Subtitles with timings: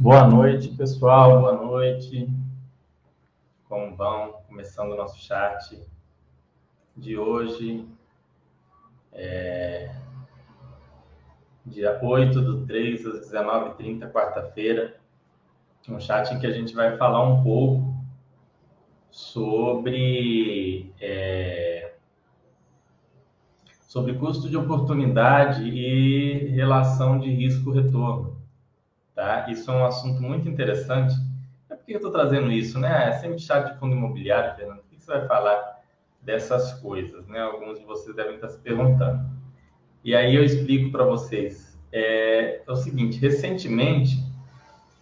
[0.00, 1.40] Boa noite, pessoal.
[1.40, 2.32] Boa noite.
[3.68, 4.34] Como vão?
[4.46, 5.76] Começando o nosso chat
[6.96, 7.84] de hoje,
[9.12, 9.92] é...
[11.66, 15.00] dia 8 do 3 às 19h30, quarta-feira.
[15.88, 17.92] Um chat em que a gente vai falar um pouco
[19.10, 21.94] sobre, é...
[23.80, 28.37] sobre custo de oportunidade e relação de risco-retorno.
[29.18, 29.50] Tá?
[29.50, 31.12] Isso é um assunto muito interessante.
[31.68, 33.08] É por que eu estou trazendo isso, né?
[33.08, 34.78] É sempre chat de fundo imobiliário, Fernando.
[34.78, 35.80] Por que você vai falar
[36.22, 37.40] dessas coisas, né?
[37.40, 39.28] Alguns de vocês devem estar se perguntando.
[40.04, 41.76] E aí eu explico para vocês.
[41.90, 44.22] É, é o seguinte, recentemente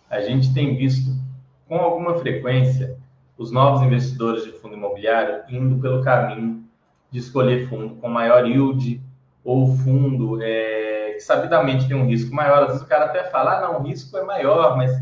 [0.08, 1.10] a gente tem visto
[1.68, 2.96] com alguma frequência
[3.36, 6.64] os novos investidores de fundo imobiliário indo pelo caminho
[7.10, 8.98] de escolher fundo com maior yield
[9.44, 12.62] ou fundo é, que sabidamente tem um risco maior.
[12.62, 14.92] Às vezes o cara até fala, ah, não, o risco é maior, mas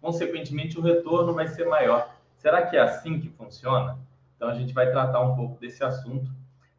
[0.00, 2.14] consequentemente o retorno vai ser maior.
[2.36, 3.98] Será que é assim que funciona?
[4.36, 6.30] Então a gente vai tratar um pouco desse assunto.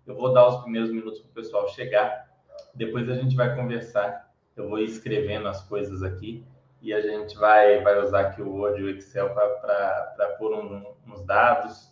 [0.05, 2.29] Eu vou dar os primeiros minutos para o pessoal chegar,
[2.73, 4.31] depois a gente vai conversar.
[4.55, 6.45] Eu vou escrevendo as coisas aqui
[6.81, 10.85] e a gente vai, vai usar aqui o Word e o Excel para pôr um,
[11.07, 11.91] uns dados.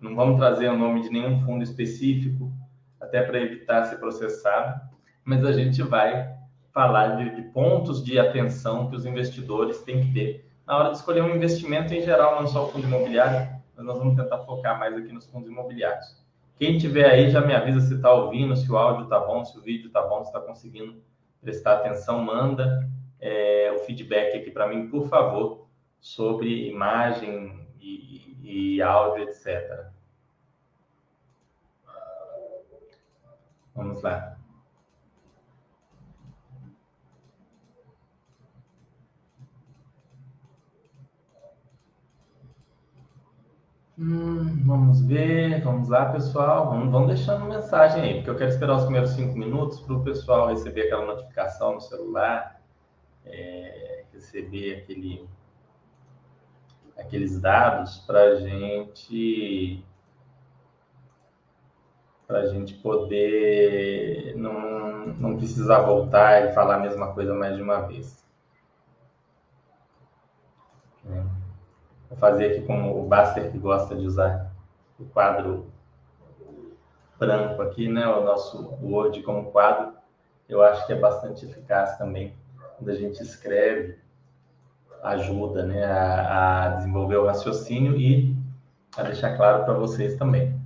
[0.00, 2.52] Não vamos trazer o nome de nenhum fundo específico,
[3.00, 4.93] até para evitar ser processado
[5.24, 6.34] mas a gente vai
[6.72, 10.96] falar de, de, pontos de atenção que os investidores têm que ter na hora de
[10.96, 14.78] escolher um investimento em geral, não só o fundo imobiliário, mas nós vamos tentar focar
[14.78, 16.24] mais aqui nos fundos imobiliários.
[16.56, 19.58] Quem tiver aí já me avisa se está ouvindo, se o áudio está bom, se
[19.58, 21.02] o vídeo está bom, se está conseguindo
[21.40, 22.88] prestar atenção, manda
[23.20, 25.66] é, o feedback aqui para mim, por favor,
[26.00, 29.86] sobre imagem e, e, áudio, etc.
[33.74, 34.38] Vamos lá.
[43.96, 46.68] Hum, vamos ver, vamos lá, pessoal.
[46.70, 50.02] Vamos, vamos deixando mensagem aí, porque eu quero esperar os primeiros cinco minutos para o
[50.02, 52.60] pessoal receber aquela notificação no celular,
[53.24, 55.28] é, receber aquele,
[56.98, 59.84] aqueles dados para gente
[62.26, 67.62] para a gente poder não, não precisar voltar e falar a mesma coisa mais de
[67.62, 68.24] uma vez.
[71.06, 71.33] É.
[72.14, 74.52] Vou fazer aqui como o Baster que gosta de usar
[75.00, 75.66] o quadro
[77.18, 78.06] branco aqui, né?
[78.06, 79.94] O nosso Word como quadro.
[80.48, 82.32] Eu acho que é bastante eficaz também
[82.76, 83.98] quando a gente escreve,
[85.02, 88.36] ajuda, né, a, a desenvolver o raciocínio e
[88.96, 90.56] a deixar claro para vocês também.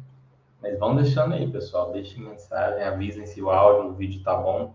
[0.61, 1.93] Mas vão deixando aí, pessoal.
[1.93, 4.75] Deixem mensagem, avisem se o áudio, o vídeo tá bom.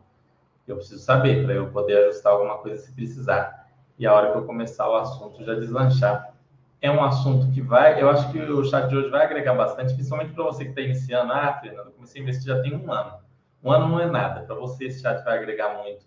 [0.67, 3.67] Eu preciso saber para eu poder ajustar alguma coisa se precisar.
[3.99, 6.32] E a hora que eu começar o assunto já deslanchar
[6.83, 9.93] é um assunto que vai, eu acho que o chat de hoje vai agregar bastante,
[9.93, 11.31] principalmente para você que está iniciando.
[11.31, 13.19] Ah, Fernando, eu comecei a investir já tem um ano.
[13.63, 14.41] Um ano não é nada.
[14.41, 16.05] Para você, esse chat vai agregar muito.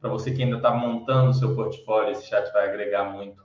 [0.00, 3.40] Para você que ainda está montando o seu portfólio, esse chat vai agregar muito.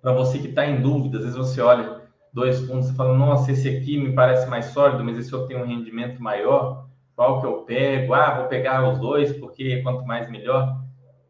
[0.00, 2.00] Para você que está em dúvida, às vezes você olha
[2.32, 5.58] dois fundos e fala, nossa, esse aqui me parece mais sólido, mas esse outro tem
[5.58, 6.88] um rendimento maior.
[7.14, 8.14] Qual que eu pego?
[8.14, 10.82] Ah, vou pegar os dois, porque quanto mais melhor.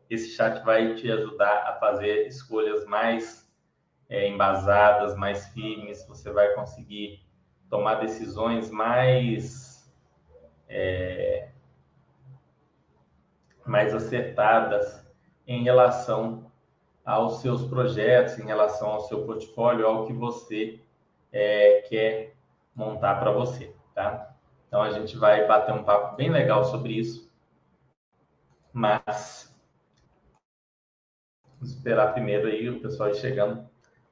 [0.09, 3.48] Esse chat vai te ajudar a fazer escolhas mais
[4.09, 7.23] é, embasadas, mais firmes, você vai conseguir
[7.69, 9.93] tomar decisões mais
[10.69, 11.51] é,
[13.67, 15.07] mais acertadas
[15.47, 16.51] em relação
[17.05, 20.81] aos seus projetos, em relação ao seu portfólio, ao que você
[21.31, 22.35] é, quer
[22.75, 24.35] montar para você, tá?
[24.67, 27.31] Então a gente vai bater um papo bem legal sobre isso,
[28.73, 29.55] mas
[31.63, 33.69] esperar primeiro aí o pessoal ir chegando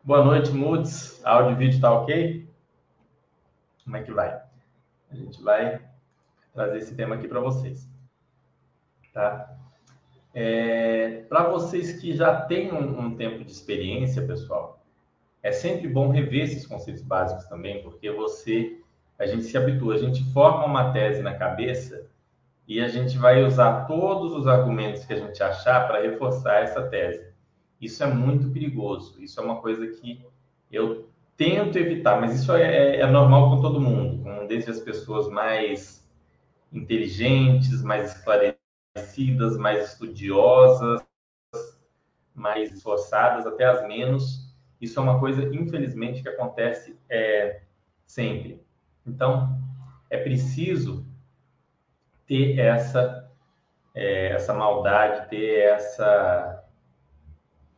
[0.06, 1.20] Boa noite, Moods.
[1.24, 2.48] Áudio e vídeo tá ok?
[3.82, 4.40] Como é que vai?
[5.10, 5.80] A gente vai
[6.54, 7.90] trazer esse tema aqui para vocês.
[9.12, 9.52] Tá?
[10.32, 14.80] É, para vocês que já têm um, um, tempo de experiência, pessoal,
[15.42, 18.80] é sempre bom rever esses conceitos básicos também, porque você,
[19.18, 22.06] a gente se habitua, a gente forma uma tese na cabeça
[22.68, 26.86] e a gente vai usar todos os argumentos que a gente achar para reforçar essa
[26.86, 27.34] tese.
[27.80, 29.22] Isso é muito perigoso.
[29.22, 30.24] Isso é uma coisa que
[30.70, 35.28] eu tento evitar, mas isso é, é normal com todo mundo, com desde as pessoas
[35.28, 36.06] mais
[36.72, 41.04] inteligentes, mais esclarecidas, mais estudiosas,
[42.34, 44.54] mais esforçadas, até as menos.
[44.80, 47.62] Isso é uma coisa, infelizmente, que acontece é,
[48.06, 48.62] sempre.
[49.06, 49.58] Então,
[50.10, 51.06] é preciso
[52.26, 53.30] ter essa,
[53.94, 56.55] é, essa maldade, ter essa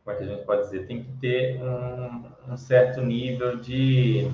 [0.09, 0.87] como é que a gente pode dizer?
[0.87, 4.31] Tem que ter um, um certo nível de.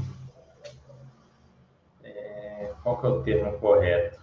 [2.02, 4.20] É, qual que é o termo correto?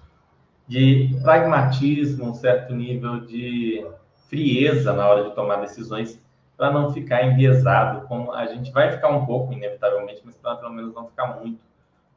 [0.66, 3.86] De pragmatismo, um certo nível de
[4.30, 6.18] frieza na hora de tomar decisões
[6.56, 10.72] para não ficar enviesado, como a gente vai ficar um pouco, inevitavelmente, mas para pelo
[10.72, 11.60] menos não ficar muito,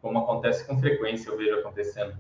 [0.02, 2.14] como acontece com frequência, eu vejo acontecendo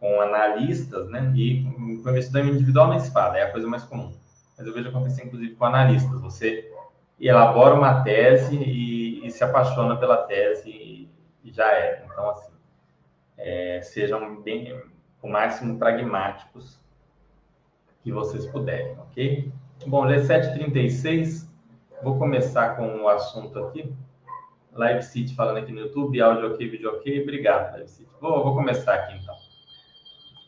[0.00, 1.30] com analistas, né?
[1.34, 4.14] E com investidor individual nem fala, é a coisa mais comum.
[4.56, 6.20] Mas eu vejo acontecer, inclusive, com analistas.
[6.20, 6.72] Você
[7.20, 11.10] elabora uma tese e, e se apaixona pela tese e,
[11.44, 12.04] já é.
[12.10, 12.52] Então, assim,
[13.36, 14.80] é, sejam bem,
[15.22, 16.78] o máximo pragmáticos
[18.02, 19.52] que vocês puderem, ok?
[19.86, 21.48] Bom, é 7h36,
[22.02, 23.92] vou começar com o assunto aqui.
[24.72, 27.22] Live City falando aqui no YouTube, áudio ok, vídeo ok.
[27.22, 28.10] Obrigado, Live City.
[28.20, 29.43] Vou, vou começar aqui então.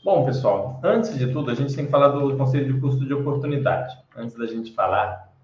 [0.07, 3.13] Bom, pessoal, antes de tudo, a gente tem que falar do conceito de custo de
[3.13, 3.99] oportunidade.
[4.15, 5.35] Antes da gente falar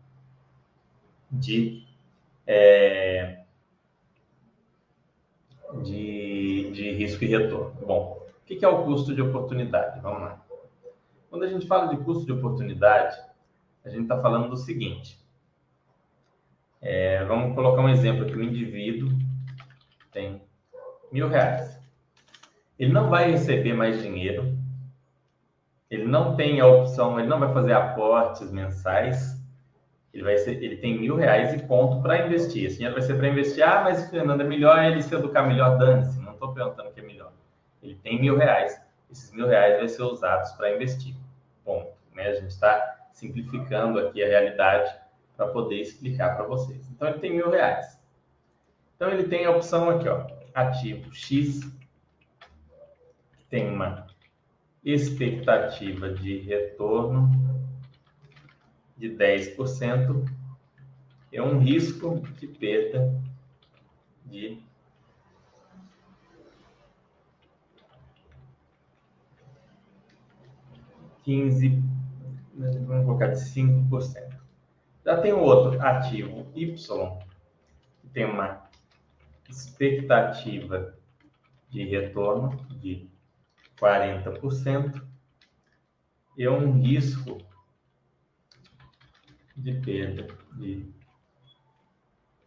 [1.28, 1.84] de,
[2.46, 3.40] é,
[5.82, 7.74] de, de risco e retorno.
[7.84, 9.98] Bom, o que é o custo de oportunidade?
[9.98, 10.40] Vamos lá.
[11.28, 13.18] Quando a gente fala de custo de oportunidade,
[13.84, 15.18] a gente está falando do seguinte.
[16.80, 18.36] É, vamos colocar um exemplo aqui.
[18.36, 19.08] O indivíduo
[20.12, 20.40] tem
[21.10, 21.81] mil reais.
[22.78, 24.56] Ele não vai receber mais dinheiro.
[25.90, 29.40] Ele não tem a opção, ele não vai fazer aportes mensais.
[30.12, 32.64] Ele, vai ser, ele tem mil reais e ponto para investir.
[32.64, 33.62] Esse dinheiro vai ser para investir.
[33.62, 36.20] Ah, mas Fernando, é melhor ele se educar melhor, dane-se.
[36.20, 37.32] Não estou perguntando o que é melhor.
[37.82, 38.80] Ele tem mil reais.
[39.10, 41.14] Esses mil reais vão ser usados para investir.
[41.64, 41.92] Ponto.
[42.14, 42.28] Né?
[42.28, 44.94] A gente está simplificando aqui a realidade
[45.36, 46.88] para poder explicar para vocês.
[46.90, 47.98] Então, ele tem mil reais.
[48.96, 51.60] Então, ele tem a opção aqui, ó, ativo X,
[53.52, 54.06] tem uma
[54.82, 57.30] expectativa de retorno
[58.96, 60.26] de 10%
[61.30, 63.22] e um risco de perda
[64.24, 64.58] de
[71.22, 71.84] quinze,
[72.54, 74.42] vamos colocar de cinco por cento.
[75.04, 77.18] Já tem outro ativo Y,
[78.00, 78.62] que tem uma
[79.46, 80.96] expectativa
[81.68, 83.11] de retorno de
[83.82, 85.02] 40%
[86.38, 87.38] e um risco
[89.56, 90.88] de perda de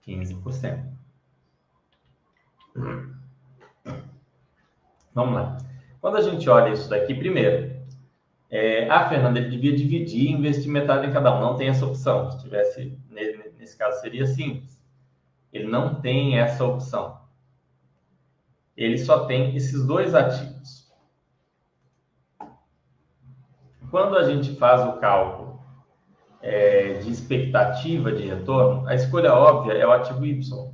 [0.08, 0.96] 15%.
[5.14, 5.58] Vamos lá.
[6.00, 7.76] Quando a gente olha isso daqui, primeiro,
[8.50, 11.42] é, ah, Fernanda, ele devia dividir e investir metade em cada um.
[11.42, 12.32] Não tem essa opção.
[12.32, 14.82] Se tivesse, nesse caso, seria simples.
[15.52, 17.20] Ele não tem essa opção.
[18.78, 20.85] Ele só tem esses dois ativos.
[23.96, 25.58] Quando a gente faz o cálculo
[26.42, 30.74] é, de expectativa de retorno, a escolha óbvia é o ativo Y.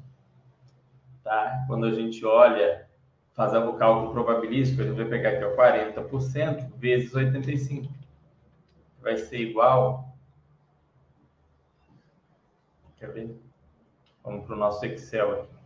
[1.23, 1.63] Tá?
[1.68, 2.89] Quando a gente olha
[3.33, 7.94] fazendo o cálculo probabilístico, a gente vai pegar aqui ó, 40% vezes 85.
[9.03, 10.18] Vai ser igual.
[12.97, 13.39] Quer ver?
[14.23, 15.60] Vamos para o nosso Excel aqui.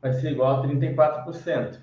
[0.00, 1.78] Vai ser igual a 34%.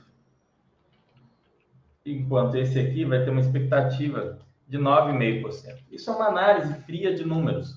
[2.05, 5.83] Enquanto esse aqui vai ter uma expectativa de 9,5%.
[5.91, 7.75] Isso é uma análise fria de números,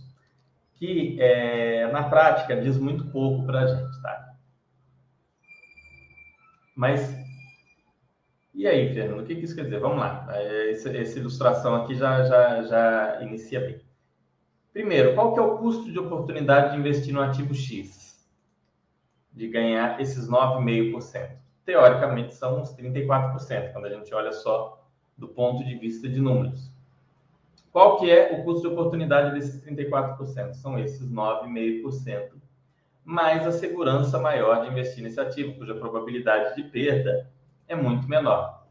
[0.74, 4.34] que é, na prática diz muito pouco para a gente, tá?
[6.74, 7.14] Mas,
[8.54, 9.80] e aí, Fernando, o que, isso quer dizer?
[9.80, 10.26] Vamos lá,
[10.70, 13.80] essa, essa ilustração aqui já, já, já inicia bem.
[14.72, 18.09] Primeiro, qual que é o custo de oportunidade de investir no ativo X?
[19.40, 21.30] De ganhar esses 9,5%.
[21.64, 26.70] Teoricamente, são uns 34%, quando a gente olha só do ponto de vista de números.
[27.72, 30.52] Qual que é o custo de oportunidade desses 34%?
[30.52, 32.32] São esses 9,5%,
[33.02, 37.26] mais a segurança maior de investir nesse ativo, cuja probabilidade de perda
[37.66, 38.66] é muito menor.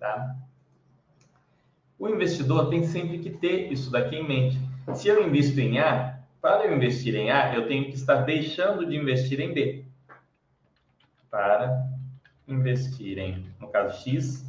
[0.00, 0.36] Tá?
[1.98, 4.58] O investidor tem sempre que ter isso daqui em mente.
[4.94, 6.13] Se eu invisto em A,
[6.44, 9.82] para eu investir em A, eu tenho que estar deixando de investir em B.
[11.30, 11.88] Para
[12.46, 14.44] investir em, no caso X,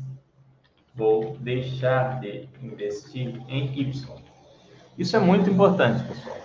[0.93, 4.15] vou deixar de investir em Y.
[4.97, 6.37] Isso é muito importante, pessoal.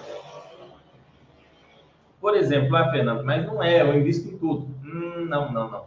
[2.20, 4.72] Por exemplo, ah, Fernando, mas não é, eu invisto em tudo.
[4.84, 5.84] Hum, não, não, não.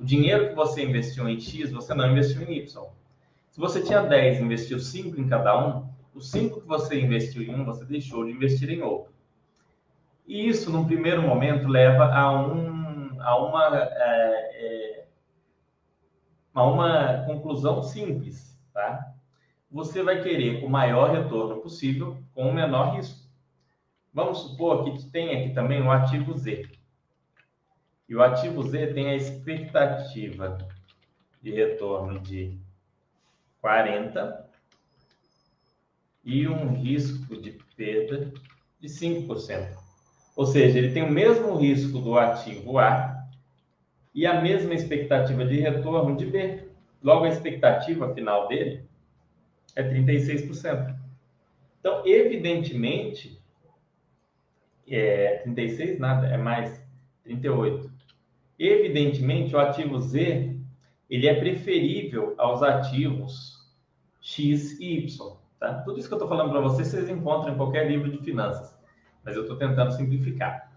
[0.00, 2.86] O dinheiro que você investiu em X, você não investiu em Y.
[3.50, 7.42] Se você tinha 10 e investiu 5 em cada um, os 5 que você investiu
[7.42, 9.12] em um, você deixou de investir em outro.
[10.26, 13.88] E isso, num primeiro momento, leva a, um, a uma é,
[14.54, 15.06] é,
[16.54, 19.12] a uma conclusão simples, tá?
[19.70, 23.26] Você vai querer o maior retorno possível com o menor risco.
[24.12, 26.68] Vamos supor que tem aqui também o ativo Z.
[28.06, 30.58] E o ativo Z tem a expectativa
[31.40, 32.60] de retorno de
[33.62, 34.51] 40
[36.24, 38.32] e um risco de perda
[38.80, 39.76] de 5%.
[40.36, 43.26] Ou seja, ele tem o mesmo risco do ativo A
[44.14, 46.68] e a mesma expectativa de retorno de B.
[47.02, 48.84] Logo, a expectativa final dele
[49.74, 50.96] é 36%.
[51.80, 53.40] Então, evidentemente,
[54.88, 56.84] é 36 nada, é mais
[57.24, 57.90] 38.
[58.58, 60.56] Evidentemente, o ativo Z
[61.10, 63.70] ele é preferível aos ativos
[64.20, 65.41] X e Y.
[65.62, 65.74] Tá?
[65.74, 68.76] Tudo isso que eu estou falando para vocês, vocês encontram em qualquer livro de finanças,
[69.24, 70.72] mas eu estou tentando simplificar.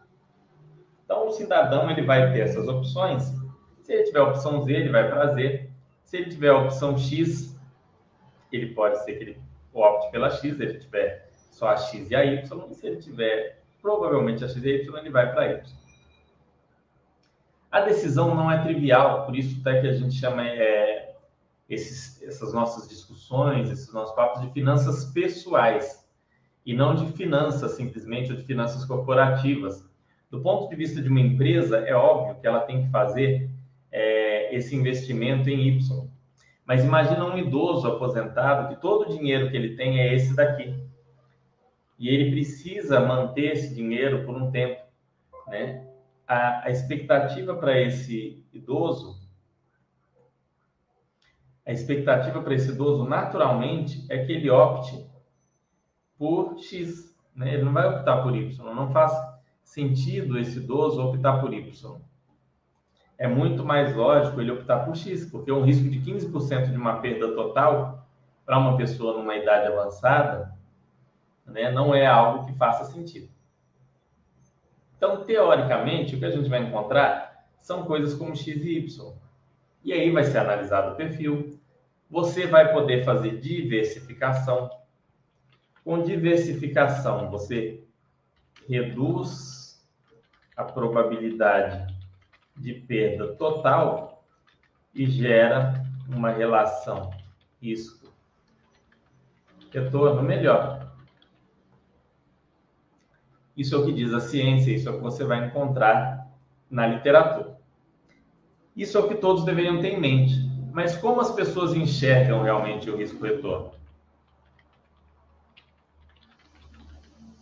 [1.04, 3.34] Então, o cidadão ele vai ter essas opções.
[3.82, 5.72] Se ele tiver a opção Z, ele vai para Z.
[6.04, 7.60] Se ele tiver a opção X,
[8.52, 9.42] ele pode ser que ele
[9.74, 12.74] opte pela X, se ele tiver só a X e a Y.
[12.76, 15.64] Se ele tiver provavelmente a X e a Y, ele vai para Y.
[17.72, 21.15] A decisão não é trivial, por isso até que a gente chama é,
[21.70, 26.06] esses, essas nossas discussões, esses nossos papos de finanças pessoais
[26.66, 29.88] e não de finanças simplesmente ou de finanças corporativas.
[30.30, 33.50] Do ponto de vista de uma empresa, é óbvio que ela tem que fazer
[33.92, 36.10] é, esse investimento em Y.
[36.66, 40.76] Mas imagina um idoso aposentado que todo o dinheiro que ele tem é esse daqui.
[41.98, 44.82] E ele precisa manter esse dinheiro por um tempo,
[45.48, 45.86] né?
[46.28, 49.25] a, a expectativa para esse idoso,
[51.66, 55.06] a expectativa para esse idoso naturalmente é que ele opte
[56.18, 57.56] por X, né?
[57.56, 59.12] Ele não vai optar por Y, não faz
[59.64, 62.00] sentido esse idoso optar por Y.
[63.18, 67.00] É muito mais lógico ele optar por X, porque um risco de 15% de uma
[67.00, 68.06] perda total
[68.46, 70.54] para uma pessoa numa idade avançada,
[71.46, 73.30] né, não é algo que faça sentido.
[74.98, 79.14] Então, teoricamente, o que a gente vai encontrar são coisas como x e y.
[79.84, 81.55] E aí vai ser analisado o perfil.
[82.16, 84.70] Você vai poder fazer diversificação.
[85.84, 87.84] Com diversificação, você
[88.70, 89.86] reduz
[90.56, 91.94] a probabilidade
[92.56, 94.24] de perda total
[94.94, 97.10] e gera uma relação
[97.62, 100.96] risco-retorno melhor.
[103.58, 106.32] Isso é o que diz a ciência, isso é o que você vai encontrar
[106.70, 107.60] na literatura.
[108.74, 110.45] Isso é o que todos deveriam ter em mente.
[110.76, 113.72] Mas como as pessoas enxergam realmente o risco-retorno?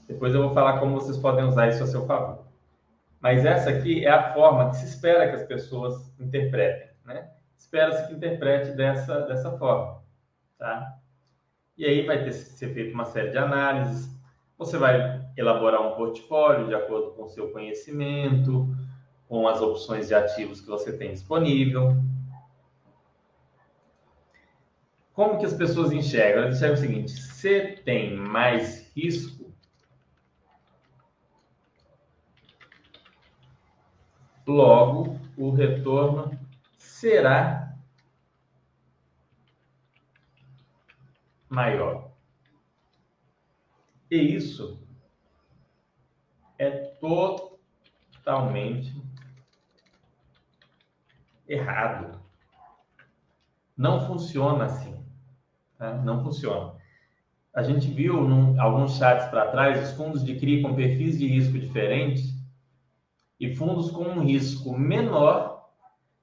[0.07, 2.45] Depois eu vou falar como vocês podem usar isso a seu favor.
[3.19, 7.31] Mas essa aqui é a forma que se espera que as pessoas interpretem, né?
[7.57, 10.03] Espera-se que interprete dessa, dessa forma,
[10.59, 10.95] tá?
[11.75, 14.15] E aí vai ter ser feita uma série de análises.
[14.59, 18.67] Você vai elaborar um portfólio de acordo com o seu conhecimento,
[19.27, 21.97] com as opções de ativos que você tem disponível.
[25.13, 26.43] Como que as pessoas enxergam?
[26.43, 29.53] Elas enxergam o seguinte: se tem mais risco,
[34.45, 36.39] logo o retorno
[36.77, 37.75] será
[41.47, 42.11] maior.
[44.09, 44.81] E isso
[46.57, 48.93] é totalmente
[51.47, 52.22] errado.
[53.77, 54.95] Não funciona assim.
[55.77, 55.93] Tá?
[55.95, 56.73] Não funciona.
[57.53, 58.15] A gente viu
[58.59, 62.33] alguns chats para trás os fundos de CRI com perfis de risco diferentes
[63.39, 65.69] e fundos com um risco menor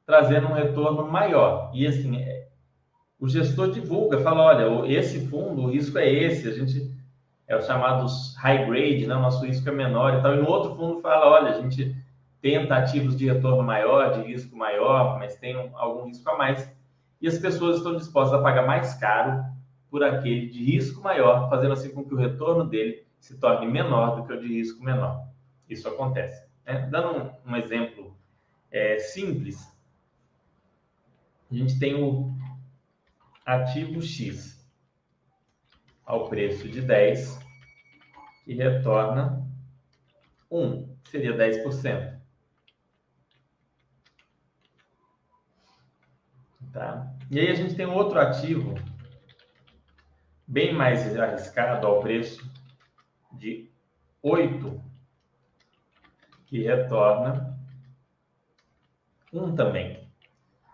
[0.05, 1.71] trazendo um retorno maior.
[1.73, 2.49] E assim, é,
[3.19, 6.91] o gestor divulga, fala, olha, esse fundo, o risco é esse, a gente
[7.47, 9.15] é os chamados high grade, né?
[9.15, 10.35] o nosso risco é menor e tal.
[10.35, 11.95] E no outro fundo fala, olha, a gente
[12.41, 16.73] tenta ativos de retorno maior, de risco maior, mas tem algum risco a mais.
[17.21, 19.45] E as pessoas estão dispostas a pagar mais caro
[19.91, 24.17] por aquele de risco maior, fazendo assim com que o retorno dele se torne menor
[24.17, 25.29] do que o de risco menor.
[25.69, 26.49] Isso acontece.
[26.65, 26.89] Né?
[26.91, 28.17] Dando um, um exemplo
[28.71, 29.77] é, simples,
[31.51, 32.33] a gente tem o
[33.45, 34.65] ativo X
[36.07, 37.39] ao preço de 10,
[38.45, 39.47] que retorna
[40.51, 42.20] 1, que seria 10%.
[46.73, 47.13] Tá?
[47.31, 48.75] E aí a gente tem outro ativo
[50.47, 52.49] bem mais arriscado ao preço
[53.33, 53.71] de
[54.23, 54.83] 8,
[56.47, 57.59] que retorna
[59.33, 60.09] 1 também.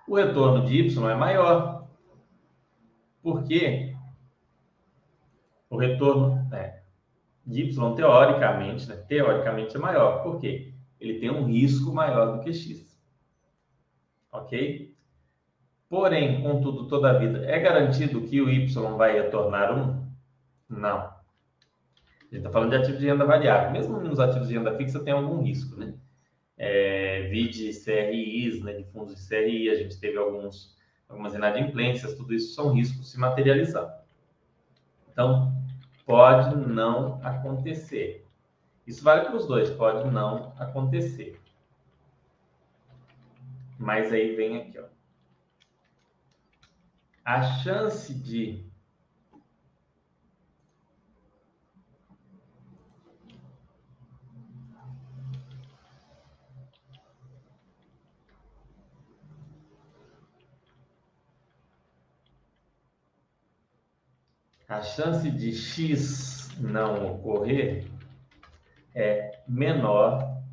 [0.08, 1.88] o retorno de Y é maior.
[3.22, 3.94] Porque
[5.68, 6.84] o retorno é,
[7.44, 10.22] de Y, teoricamente, né, teoricamente é maior.
[10.22, 10.72] Por quê?
[11.00, 12.98] Ele tem um risco maior do que X.
[14.32, 14.95] Ok?
[15.88, 20.06] Porém, contudo, toda a vida, é garantido que o Y vai retornar 1?
[20.68, 20.98] Não.
[20.98, 21.14] A
[22.24, 23.70] gente está falando de ativos de renda variável.
[23.70, 25.94] Mesmo nos ativos de renda fixa tem algum risco, né?
[26.58, 30.74] É, vide CRIs, né, de fundos de CRI, a gente teve alguns,
[31.06, 33.92] algumas inadimplências, tudo isso são riscos se materializando.
[35.12, 35.52] Então,
[36.06, 38.26] pode não acontecer.
[38.86, 41.38] Isso vale para os dois, pode não acontecer.
[43.78, 44.95] Mas aí vem aqui, ó.
[47.28, 48.64] A chance de
[64.68, 67.90] a chance de X não ocorrer
[68.94, 70.44] é menor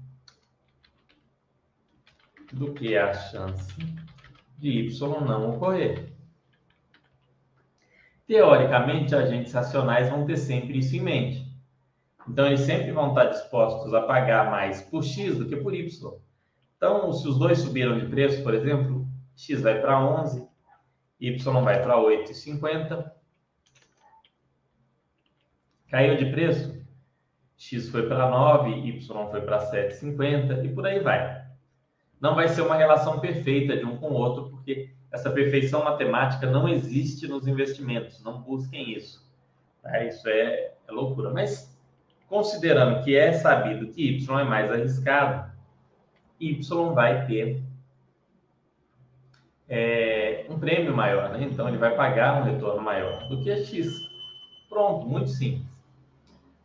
[2.52, 3.76] do que a chance
[4.58, 6.13] de Y não ocorrer.
[8.26, 11.54] Teoricamente, agentes racionais vão ter sempre isso em mente.
[12.28, 16.14] Então, eles sempre vão estar dispostos a pagar mais por X do que por Y.
[16.78, 20.48] Então, se os dois subiram de preço, por exemplo, X vai para 11,
[21.20, 23.12] Y vai para 8,50.
[25.90, 26.82] Caiu de preço,
[27.58, 31.44] X foi para 9, Y foi para 7,50 e por aí vai.
[32.20, 36.50] Não vai ser uma relação perfeita de um com o outro, porque essa perfeição matemática
[36.50, 39.24] não existe nos investimentos, não busquem isso.
[39.84, 40.04] Tá?
[40.04, 41.30] Isso é, é loucura.
[41.30, 41.72] Mas,
[42.28, 45.52] considerando que é sabido que Y é mais arriscado,
[46.40, 47.62] Y vai ter
[49.70, 51.44] é, um prêmio maior, né?
[51.44, 53.88] Então, ele vai pagar um retorno maior do que X.
[54.68, 55.64] Pronto, muito simples.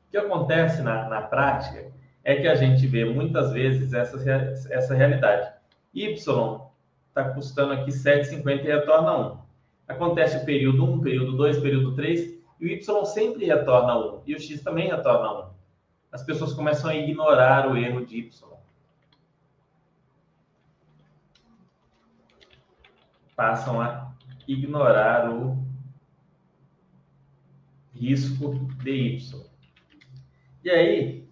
[0.06, 1.92] O que acontece na, na prática
[2.24, 4.16] é que a gente vê muitas vezes essa,
[4.70, 5.52] essa realidade.
[5.92, 6.67] Y
[7.18, 9.38] está custando aqui 7,50 e retorna 1.
[9.88, 14.34] Acontece o período 1, período 2, período 3, e o Y sempre retorna 1, e
[14.34, 15.50] o X também retorna 1.
[16.12, 18.48] As pessoas começam a ignorar o erro de Y.
[23.34, 24.12] Passam a
[24.46, 25.58] ignorar o
[27.94, 29.46] risco de Y.
[30.64, 31.28] E aí,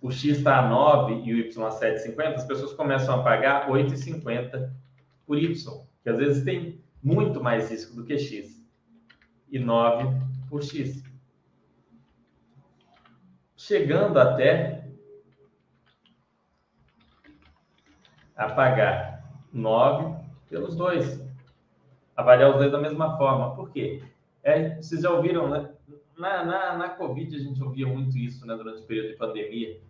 [0.00, 3.68] o X está a 9 e o Y a 7,50, as pessoas começam a pagar
[3.68, 4.81] 8,50
[5.26, 5.54] por Y,
[6.02, 8.62] que às vezes tem muito mais risco do que X,
[9.50, 10.08] e 9
[10.48, 11.02] por X.
[13.56, 14.88] Chegando até
[18.34, 20.16] a pagar 9
[20.48, 21.22] pelos dois.
[22.16, 23.54] Avaliar os dois da mesma forma.
[23.54, 24.02] Por quê?
[24.42, 25.70] É, vocês já ouviram, né?
[26.18, 28.54] Na, na, na Covid a gente ouvia muito isso, né?
[28.56, 29.80] Durante o período de pandemia.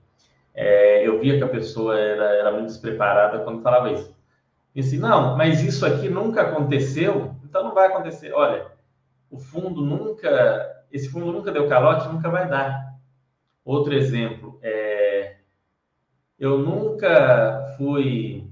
[0.54, 4.14] É, eu via que a pessoa era, era muito despreparada quando falava isso.
[4.74, 8.32] E assim, não, mas isso aqui nunca aconteceu, então não vai acontecer.
[8.32, 8.66] Olha,
[9.30, 12.92] o fundo nunca, esse fundo nunca deu calote, nunca vai dar.
[13.64, 15.36] Outro exemplo, é,
[16.38, 18.50] eu nunca fui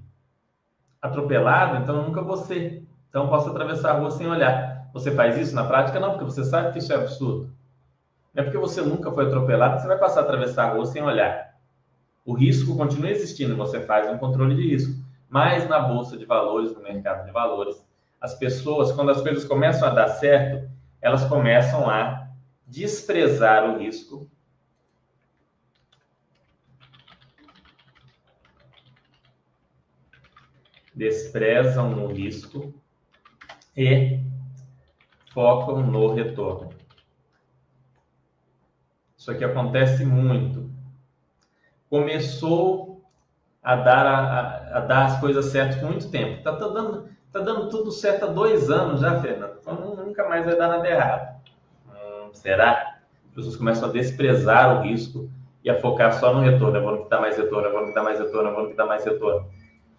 [1.01, 2.87] atropelado, então nunca vou ser.
[3.09, 4.89] Então posso atravessar a rua sem olhar.
[4.93, 5.99] Você faz isso na prática?
[5.99, 7.51] Não, porque você sabe que isso é absurdo.
[8.35, 10.87] Não é porque você nunca foi atropelado que você vai passar a atravessar a rua
[10.87, 11.57] sem olhar.
[12.25, 15.00] O risco continua existindo, você faz um controle de risco.
[15.31, 17.83] Mas na bolsa de valores, no mercado de valores,
[18.21, 20.69] as pessoas, quando as coisas começam a dar certo,
[21.01, 22.29] elas começam a
[22.67, 24.29] desprezar o risco
[31.01, 32.75] desprezam no risco
[33.75, 34.21] e
[35.33, 36.75] focam no retorno.
[39.17, 40.71] Isso aqui acontece muito.
[41.89, 42.90] Começou
[43.63, 46.43] a dar, a, a, dar as coisas certas por muito tempo.
[46.43, 49.59] Tá, tá, dando, tá dando tudo certo há dois anos já, Fernando.
[49.61, 51.41] Então nunca mais vai dar nada errado.
[51.89, 52.99] Hum, será?
[53.29, 55.31] As pessoas começam a desprezar o risco
[55.63, 56.77] e a focar só no retorno.
[56.77, 58.55] Eu vou no que dá mais retorno, eu vou no que dá mais retorno, eu
[58.55, 59.47] vou no que dá mais retorno.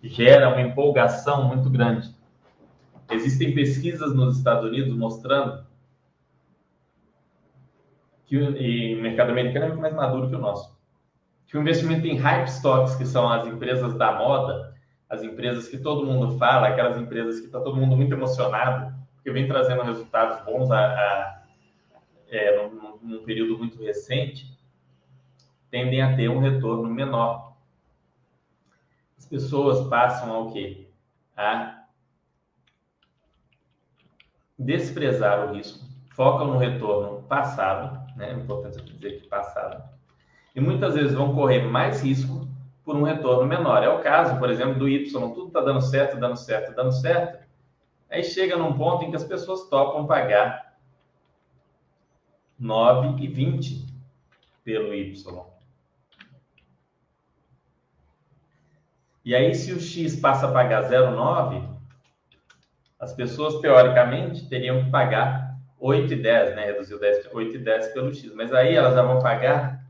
[0.03, 2.13] Gera uma empolgação muito grande.
[3.09, 5.65] Existem pesquisas nos Estados Unidos mostrando
[8.25, 10.80] que o mercado americano é muito mais maduro que o nosso
[11.51, 14.73] que o investimento em hype stocks, que são as empresas da moda,
[15.09, 19.31] as empresas que todo mundo fala, aquelas empresas que está todo mundo muito emocionado, porque
[19.31, 21.43] vem trazendo resultados bons a, a
[22.29, 24.57] é, num, num, período muito recente,
[25.69, 27.57] tendem a ter um retorno menor.
[29.17, 30.87] As pessoas passam ao quê?
[31.35, 31.83] A
[34.57, 38.29] desprezar o risco, focam no retorno passado, né?
[38.29, 39.90] É importante dizer que passado,
[40.55, 42.47] e muitas vezes vão correr mais risco
[42.83, 43.83] por um retorno menor.
[43.83, 47.39] É o caso, por exemplo, do Y, tudo está dando certo, dando certo, dando certo.
[48.09, 50.75] Aí chega num ponto em que as pessoas topam pagar
[52.59, 53.85] 9,20
[54.63, 55.45] pelo Y.
[59.23, 61.69] E aí, se o X passa a pagar 0,9,
[62.99, 66.65] as pessoas, teoricamente, teriam que pagar 8,10, né?
[66.65, 68.33] Reduziu 10, 8,10 pelo X.
[68.35, 69.80] Mas aí elas já vão pagar,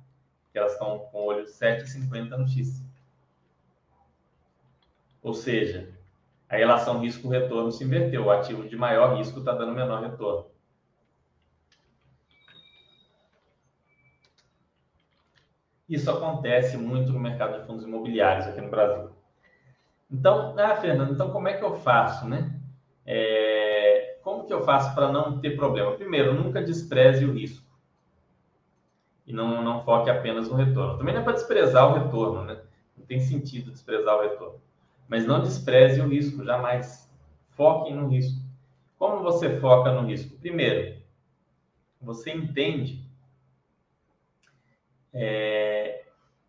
[0.51, 2.83] porque elas estão com o olho 7,50 no X.
[5.23, 5.89] Ou seja,
[6.49, 8.25] a relação risco-retorno se inverteu.
[8.25, 10.51] O ativo de maior risco está dando menor retorno.
[15.87, 19.09] Isso acontece muito no mercado de fundos imobiliários aqui no Brasil.
[20.11, 22.59] Então, ah, Fernando, então como é que eu faço, né?
[23.05, 25.95] É, como que eu faço para não ter problema?
[25.95, 27.70] Primeiro, nunca despreze o risco.
[29.25, 30.97] E não, não foque apenas no retorno.
[30.97, 32.59] Também não é para desprezar o retorno, né?
[32.97, 34.59] Não tem sentido desprezar o retorno.
[35.07, 37.09] Mas não despreze o risco, jamais.
[37.51, 38.41] Foque no risco.
[38.97, 40.37] Como você foca no risco?
[40.37, 41.01] Primeiro,
[42.01, 43.05] você entende
[45.13, 46.03] é,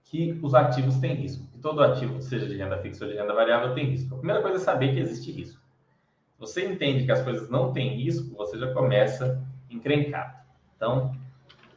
[0.05, 1.47] que os ativos têm risco.
[1.53, 4.15] Que todo ativo, seja de renda fixa ou de renda variável, tem risco.
[4.15, 5.61] A primeira coisa é saber que existe risco.
[6.39, 10.37] Você entende que as coisas não têm risco, você já começa encrencado.
[10.77, 11.17] Então,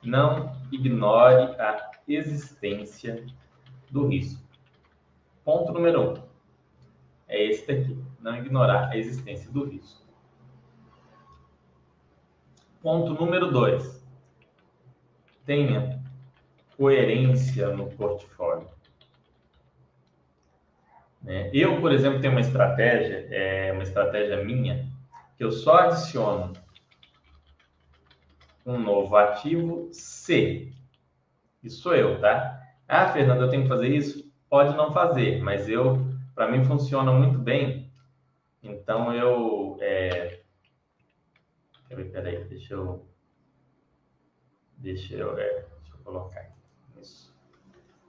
[0.04, 3.26] não ignore a existência
[3.90, 4.44] do risco.
[5.44, 6.26] Ponto número um
[7.28, 10.06] é esse daqui, não ignorar a existência do risco.
[12.82, 14.06] Ponto número dois,
[15.44, 16.04] tenha
[16.78, 18.70] coerência no portfólio.
[21.22, 21.50] Né?
[21.52, 24.88] Eu, por exemplo, tenho uma estratégia, é uma estratégia minha,
[25.36, 26.54] que eu só adiciono
[28.66, 30.74] um novo ativo C.
[31.64, 32.62] Isso eu, tá?
[32.88, 34.32] Ah, Fernando, eu tenho que fazer isso?
[34.50, 37.92] Pode não fazer, mas eu, para mim, funciona muito bem.
[38.64, 39.78] Então, eu...
[39.82, 40.42] É...
[41.90, 43.06] Peraí, deixa eu...
[44.78, 45.54] Deixa eu, é...
[45.54, 46.56] deixa eu colocar aqui.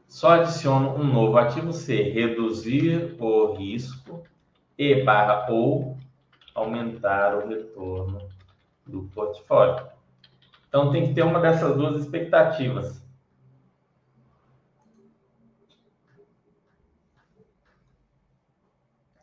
[0.09, 4.25] Só adiciono um novo ativo C, reduzir o risco
[4.79, 5.99] e barra ou
[6.55, 8.27] aumentar o retorno
[8.87, 9.96] do portfólio.
[10.77, 13.03] Então tem que ter uma dessas duas expectativas.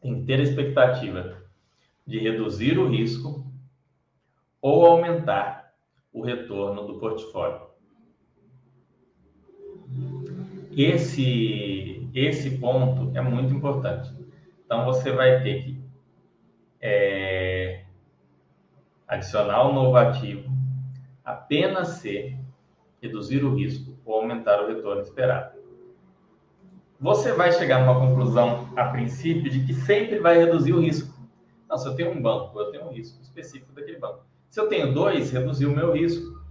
[0.02, 1.44] Tem que ter a expectativa
[2.08, 3.46] de reduzir o risco
[4.60, 5.76] ou aumentar
[6.12, 7.68] o retorno do portfólio.
[10.76, 14.12] Esse, esse ponto é muito importante.
[14.66, 15.84] Então, você vai ter que
[16.82, 17.84] é,
[19.08, 20.62] adicionar um novo ativo,
[21.24, 22.38] apenas se
[23.02, 25.58] reduzir o risco ou aumentar o retorno esperado.
[27.00, 31.14] Você vai chegar numa conclusão, a princípio, de que sempre vai reduzir o risco.
[31.70, 34.26] Não, se eu tenho um banco, eu tenho um risco específico daquele banco.
[34.50, 36.42] Se eu tenho dois, reduziu o meu risco.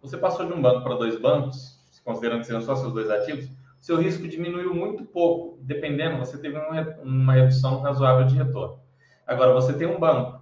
[0.00, 3.48] Você passou de um banco para dois bancos, considerando que sejam só seus dois ativos,
[3.78, 5.58] seu risco diminuiu muito pouco.
[5.60, 6.58] Dependendo, você teve
[7.02, 8.80] uma redução razoável de retorno.
[9.26, 10.41] Agora, você tem um banco.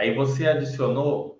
[0.00, 1.38] Aí você adicionou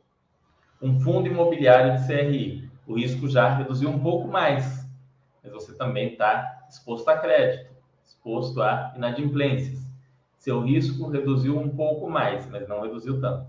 [0.83, 2.71] um fundo imobiliário de CRI.
[2.87, 4.87] O risco já reduziu um pouco mais.
[5.43, 7.71] Mas você também está exposto a crédito,
[8.05, 9.81] exposto a inadimplências.
[10.37, 13.47] Seu risco reduziu um pouco mais, mas não reduziu tanto.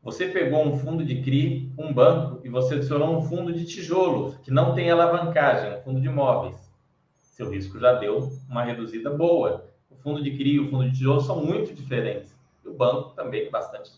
[0.00, 4.36] Você pegou um fundo de CRI, um banco, e você adicionou um fundo de tijolo,
[4.44, 6.72] que não tem alavancagem, um fundo de imóveis.
[7.16, 9.68] Seu risco já deu uma reduzida boa.
[9.90, 12.38] O fundo de CRI e o fundo de tijolo são muito diferentes.
[12.70, 13.90] O banco também é bastante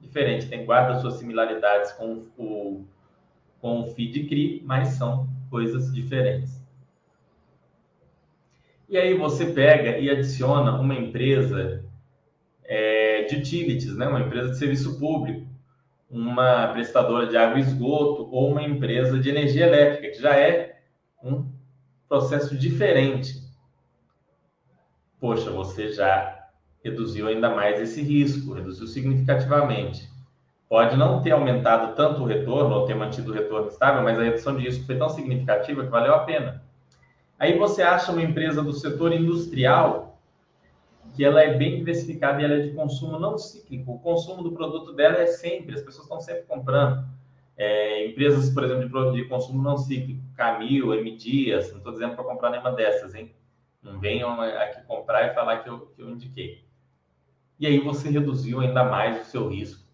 [0.00, 0.48] diferente.
[0.48, 2.84] Tem guarda suas similaridades com o,
[3.60, 6.60] com o FII CRI, mas são coisas diferentes.
[8.88, 11.84] E aí você pega e adiciona uma empresa
[12.64, 14.08] é, de utilities, né?
[14.08, 15.46] uma empresa de serviço público,
[16.10, 20.80] uma prestadora de água e esgoto ou uma empresa de energia elétrica, que já é
[21.22, 21.48] um
[22.08, 23.48] processo diferente.
[25.20, 26.39] Poxa, você já
[26.82, 30.08] reduziu ainda mais esse risco, reduziu significativamente.
[30.68, 34.22] Pode não ter aumentado tanto o retorno ou ter mantido o retorno estável, mas a
[34.22, 36.62] redução de risco foi tão significativa que valeu a pena.
[37.38, 40.18] Aí você acha uma empresa do setor industrial
[41.16, 43.92] que ela é bem diversificada e ela é de consumo não cíclico.
[43.92, 47.04] O consumo do produto dela é sempre, as pessoas estão sempre comprando.
[47.56, 52.14] É, empresas, por exemplo, de, de, consumo não cíclico, Camil, M Dias, não estou dizendo
[52.14, 53.34] para comprar nenhuma dessas, hein?
[53.82, 56.69] Não venham aqui comprar e falar que eu, que eu indiquei.
[57.60, 59.84] E aí você reduziu ainda mais o seu risco.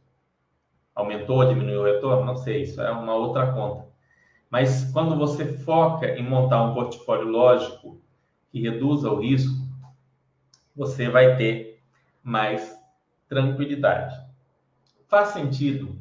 [0.95, 2.25] Aumentou, diminuiu o retorno?
[2.25, 3.89] Não sei, isso é uma outra conta.
[4.49, 8.01] Mas quando você foca em montar um portfólio lógico
[8.53, 9.53] que reduza o risco,
[10.77, 11.83] você vai ter
[12.23, 12.79] mais
[13.29, 14.17] tranquilidade.
[15.09, 16.01] Faz sentido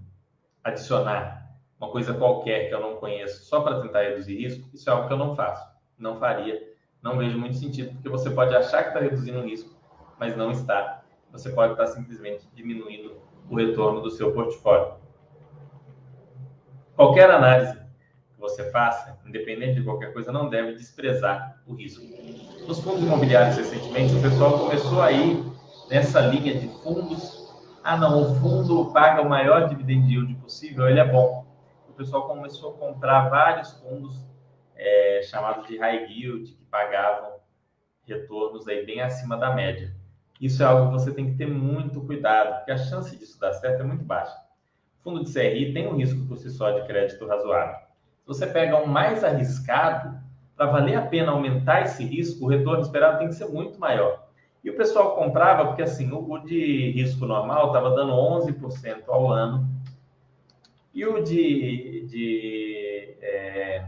[0.64, 1.50] adicionar
[1.80, 4.70] uma coisa qualquer que eu não conheço só para tentar reduzir risco?
[4.72, 6.62] Isso é algo que eu não faço, não faria,
[7.02, 9.76] não vejo muito sentido, porque você pode achar que está reduzindo o risco,
[10.20, 11.05] mas não está.
[11.36, 13.18] Você pode estar simplesmente diminuindo
[13.50, 14.96] o retorno do seu portfólio.
[16.96, 17.78] Qualquer análise
[18.34, 22.04] que você faça, independente de qualquer coisa, não deve desprezar o risco.
[22.68, 25.44] Nos fundos imobiliários, recentemente, o pessoal começou a ir
[25.90, 27.46] nessa linha de fundos
[27.88, 31.46] ah, não, o fundo paga o maior dividend yield possível, ele é bom.
[31.88, 34.26] O pessoal começou a comprar vários fundos
[34.76, 37.36] é, chamados de high yield, que pagavam
[38.08, 39.96] retornos aí bem acima da média.
[40.40, 43.54] Isso é algo que você tem que ter muito cuidado, porque a chance disso dar
[43.54, 44.36] certo é muito baixa.
[45.00, 47.76] O fundo de CRI tem um risco por si só de crédito razoável.
[48.22, 50.20] Se você pega um mais arriscado,
[50.56, 54.26] para valer a pena aumentar esse risco, o retorno esperado tem que ser muito maior.
[54.64, 59.70] E o pessoal comprava porque assim, o, de risco normal estava dando 11% ao ano.
[60.94, 63.86] E o de, de é,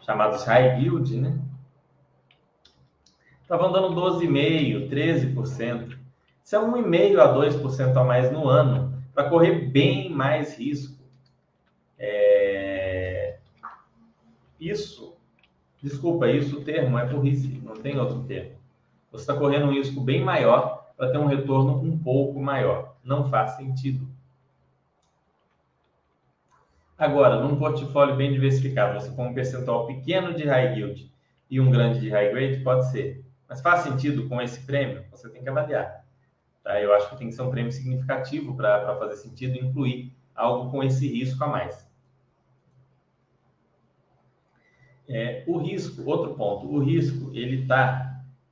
[0.00, 1.38] chamados high yield, né?
[3.48, 5.98] Estavam dando 12,5%, 13%.
[6.44, 11.02] Isso é 1,5% a 2% a mais no ano, para correr bem mais risco.
[11.98, 13.38] É...
[14.60, 15.16] Isso,
[15.82, 18.58] desculpa, isso o termo é burrice, não tem outro termo
[19.10, 22.96] você está correndo um risco bem maior para ter um retorno um pouco maior.
[23.02, 24.06] Não faz sentido.
[26.96, 31.10] Agora, num portfólio bem diversificado, você com um percentual pequeno de high yield
[31.48, 33.24] e um grande de high grade, pode ser.
[33.48, 35.04] Mas faz sentido com esse prêmio?
[35.10, 36.04] Você tem que avaliar.
[36.62, 36.80] Tá?
[36.80, 40.82] Eu acho que tem que ser um prêmio significativo para fazer sentido incluir algo com
[40.82, 41.88] esse risco a mais.
[45.08, 48.08] É, o risco, outro ponto, o risco, ele está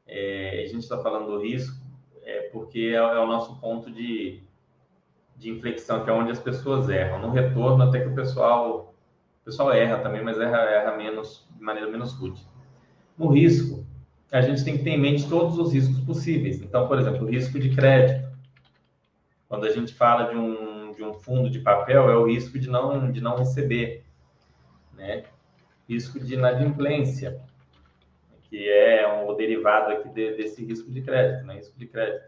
[0.07, 1.85] é, a gente está falando do risco
[2.23, 4.43] é porque é, é, o nosso ponto de,
[5.37, 7.21] de inflexão, que é onde as pessoas erram.
[7.21, 8.95] No retorno, até que o pessoal,
[9.43, 12.45] o pessoal erra também, mas erra, erra menos, de maneira menos rude.
[13.17, 13.76] No risco,
[14.33, 16.61] a gente tem que ter em mente todos os riscos possíveis.
[16.61, 18.27] Então, por exemplo, o risco de crédito.
[19.49, 22.69] Quando a gente fala de um, de um fundo de papel, é o risco de
[22.69, 24.05] não, de não receber.
[24.95, 25.25] Né?
[25.89, 27.41] Risco de inadimplência
[28.49, 31.55] que é um, o derivado aqui de, desse risco de crédito, né?
[31.57, 32.25] Risco de crédito.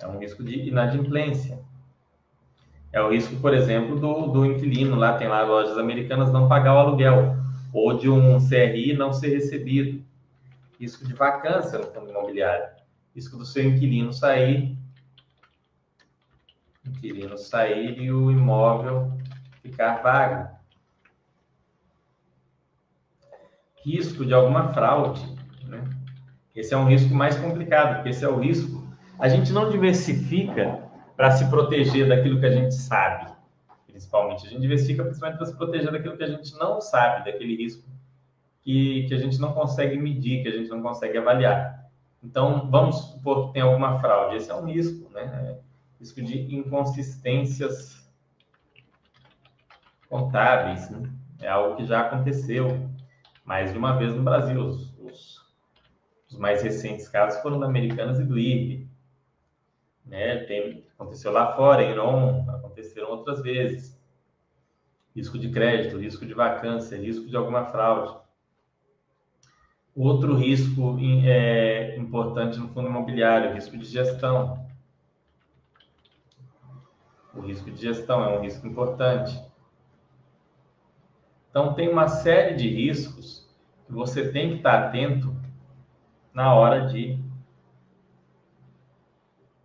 [0.00, 1.58] É um risco de inadimplência.
[2.92, 6.74] É o risco, por exemplo, do, do inquilino, lá tem lá lojas americanas, não pagar
[6.74, 7.36] o aluguel,
[7.72, 10.04] ou de um CRI não ser recebido.
[10.80, 12.70] Risco de vacância no fundo imobiliário.
[13.14, 14.78] Risco do seu inquilino sair,
[16.86, 19.12] inquilino sair e o imóvel
[19.62, 20.60] ficar vago.
[23.84, 25.22] risco de alguma fraude.
[25.64, 25.82] Né?
[26.54, 28.88] Esse é um risco mais complicado, porque esse é o risco.
[29.18, 30.82] A gente não diversifica
[31.16, 33.30] para se proteger daquilo que a gente sabe,
[33.86, 34.46] principalmente.
[34.46, 37.82] A gente diversifica principalmente para se proteger daquilo que a gente não sabe, daquele risco
[38.62, 41.90] que, que a gente não consegue medir, que a gente não consegue avaliar.
[42.22, 44.36] Então, vamos supor que tem alguma fraude.
[44.36, 45.22] Esse é um risco, né?
[45.22, 48.10] É risco de inconsistências
[50.08, 51.10] contábeis, né?
[51.40, 52.90] É algo que já aconteceu
[53.44, 54.60] mais de uma vez no Brasil.
[54.60, 55.40] Os, os,
[56.28, 58.86] os mais recentes casos foram da Americanas e do IRB.
[60.04, 60.38] Né?
[60.44, 63.98] Tem, aconteceu lá fora, em Iron, aconteceram outras vezes.
[65.16, 68.19] Risco de crédito, risco de vacância, risco de alguma fraude.
[69.94, 74.66] Outro risco é, importante no fundo imobiliário, risco de gestão.
[77.34, 79.40] O risco de gestão é um risco importante.
[81.50, 83.48] Então, tem uma série de riscos
[83.86, 85.34] que você tem que estar atento
[86.32, 87.18] na hora de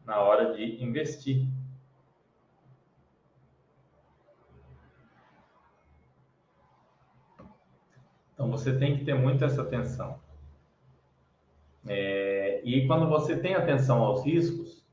[0.05, 1.47] na hora de investir.
[8.45, 10.19] Então você tem que ter muito essa atenção.
[11.87, 14.85] É, e quando você tem atenção aos riscos,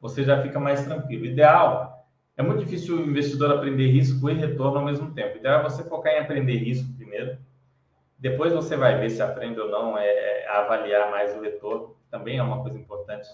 [0.00, 1.24] você já fica mais tranquilo.
[1.24, 5.34] Ideal é muito difícil o investidor aprender risco e retorno ao mesmo tempo.
[5.34, 7.38] O ideal é você focar em aprender risco primeiro
[8.16, 12.38] depois você vai ver se aprende ou não é, é avaliar mais o retorno, também
[12.38, 13.28] é uma coisa importante.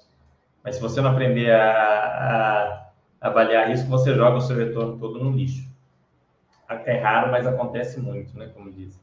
[0.65, 5.23] Mas se você não aprender a, a avaliar risco, você joga o seu retorno todo
[5.23, 5.69] no lixo.
[6.69, 8.51] É raro, mas acontece muito, né?
[8.53, 9.01] Como dizem.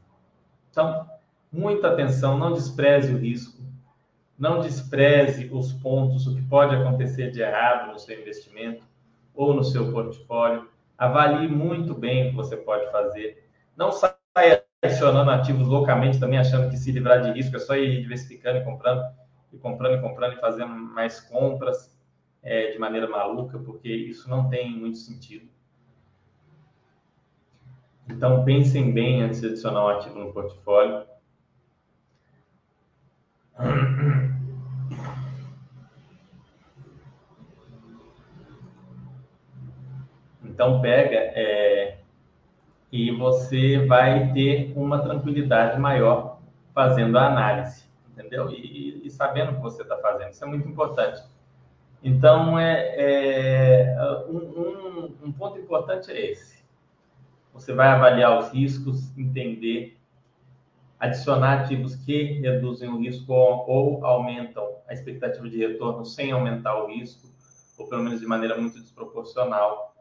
[0.70, 1.08] Então,
[1.52, 3.62] muita atenção, não despreze o risco.
[4.38, 8.84] Não despreze os pontos, o que pode acontecer de errado no seu investimento
[9.34, 10.68] ou no seu portfólio.
[10.96, 13.48] Avalie muito bem o que você pode fazer.
[13.76, 18.00] Não saia adicionando ativos loucamente, também achando que se livrar de risco é só ir
[18.00, 19.02] diversificando e comprando,
[19.52, 21.96] e comprando e comprando e fazendo mais compras
[22.42, 25.48] é, de maneira maluca, porque isso não tem muito sentido.
[28.10, 31.06] Então, pensem bem antes de adicionar um ativo no portfólio.
[40.42, 41.98] Então, pega é,
[42.90, 46.40] e você vai ter uma tranquilidade maior
[46.74, 48.50] fazendo a análise, entendeu?
[48.50, 50.30] E, e sabendo o que você está fazendo.
[50.30, 51.22] Isso é muito importante.
[52.02, 53.96] Então, é, é
[54.28, 56.57] um, um, um ponto importante é esse.
[57.58, 59.98] Você vai avaliar os riscos, entender,
[60.98, 66.86] adicionar ativos que reduzem o risco ou, aumentam a expectativa de retorno sem aumentar o
[66.86, 67.28] risco,
[67.76, 69.92] ou pelo menos de maneira muito desproporcional.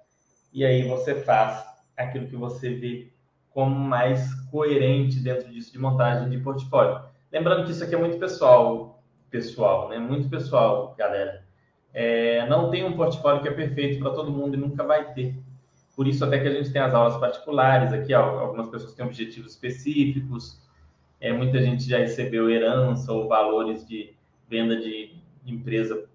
[0.53, 1.65] E aí você faz
[1.97, 3.11] aquilo que você vê
[3.49, 7.01] como mais coerente dentro disso de montagem de portfólio.
[7.31, 9.97] Lembrando que isso aqui é muito pessoal, pessoal, né?
[9.97, 11.43] Muito pessoal, galera.
[11.91, 15.35] É, não tem um portfólio que é perfeito para todo mundo e nunca vai ter.
[15.97, 19.03] Por isso até que a gente tem as aulas particulares aqui, ó, algumas pessoas têm
[19.03, 20.61] objetivos específicos,
[21.19, 24.13] é, muita gente já recebeu herança ou valores de
[24.47, 26.05] venda de empresa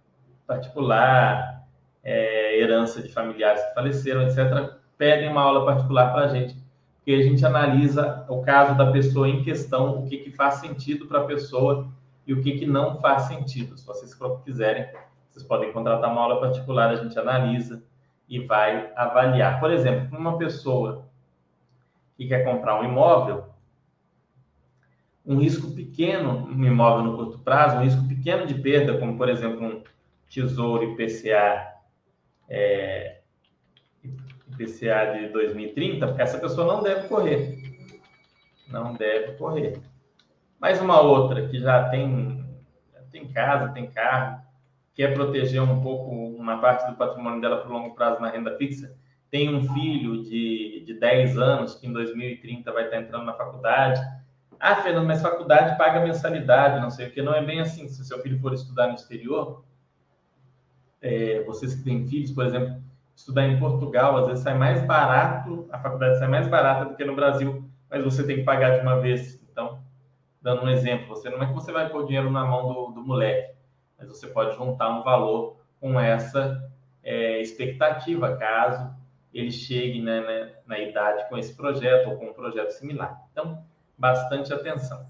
[0.46, 1.66] particular,
[2.04, 4.72] é, herança de familiares que faleceram, etc.
[4.96, 6.56] Pedem uma aula particular para a gente,
[6.98, 11.06] porque a gente analisa o caso da pessoa em questão, o que, que faz sentido
[11.06, 11.88] para a pessoa
[12.24, 13.76] e o que, que não faz sentido.
[13.76, 14.86] Se vocês quiserem,
[15.28, 17.82] vocês podem contratar uma aula particular, a gente analisa
[18.32, 19.60] e vai avaliar.
[19.60, 21.06] Por exemplo, uma pessoa
[22.16, 23.44] que quer comprar um imóvel,
[25.24, 29.28] um risco pequeno, um imóvel no curto prazo, um risco pequeno de perda, como por
[29.28, 29.84] exemplo um
[30.30, 31.74] tesouro IPCA,
[32.48, 33.20] é,
[34.02, 37.58] IPCA de 2030, essa pessoa não deve correr.
[38.66, 39.78] Não deve correr.
[40.58, 42.42] Mais uma outra que já tem,
[43.10, 44.41] tem casa, tem carro,
[44.94, 48.56] quer proteger um pouco uma parte do patrimônio dela para o longo prazo na renda
[48.56, 48.94] fixa,
[49.30, 54.00] tem um filho de, de 10 anos que em 2030 vai estar entrando na faculdade.
[54.60, 57.22] Ah, Fernando, mas faculdade paga mensalidade, não sei o que.
[57.22, 57.88] Não é bem assim.
[57.88, 59.64] Se seu filho for estudar no exterior,
[61.00, 62.76] é, vocês que têm filhos, por exemplo,
[63.16, 67.04] estudar em Portugal, às vezes sai mais barato, a faculdade sai mais barata do que
[67.04, 69.42] no Brasil, mas você tem que pagar de uma vez.
[69.50, 69.80] Então,
[70.42, 73.02] dando um exemplo, você não é que você vai pôr dinheiro na mão do, do
[73.02, 73.61] moleque
[74.02, 76.70] mas você pode juntar um valor com essa
[77.02, 78.92] é, expectativa, caso
[79.32, 83.18] ele chegue né, né, na idade com esse projeto ou com um projeto similar.
[83.32, 83.64] Então,
[83.96, 85.06] bastante atenção.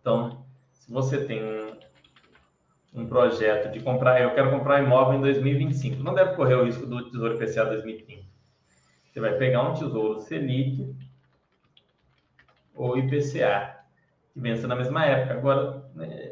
[0.00, 1.76] Então, se você tem um,
[2.94, 6.86] um projeto de comprar, eu quero comprar imóvel em 2025, não deve correr o risco
[6.86, 8.24] do Tesouro IPCA 2030.
[9.10, 10.94] Você vai pegar um Tesouro Selic
[12.74, 13.80] ou IPCA,
[14.32, 15.34] que vença na mesma época.
[15.34, 16.25] Agora, né,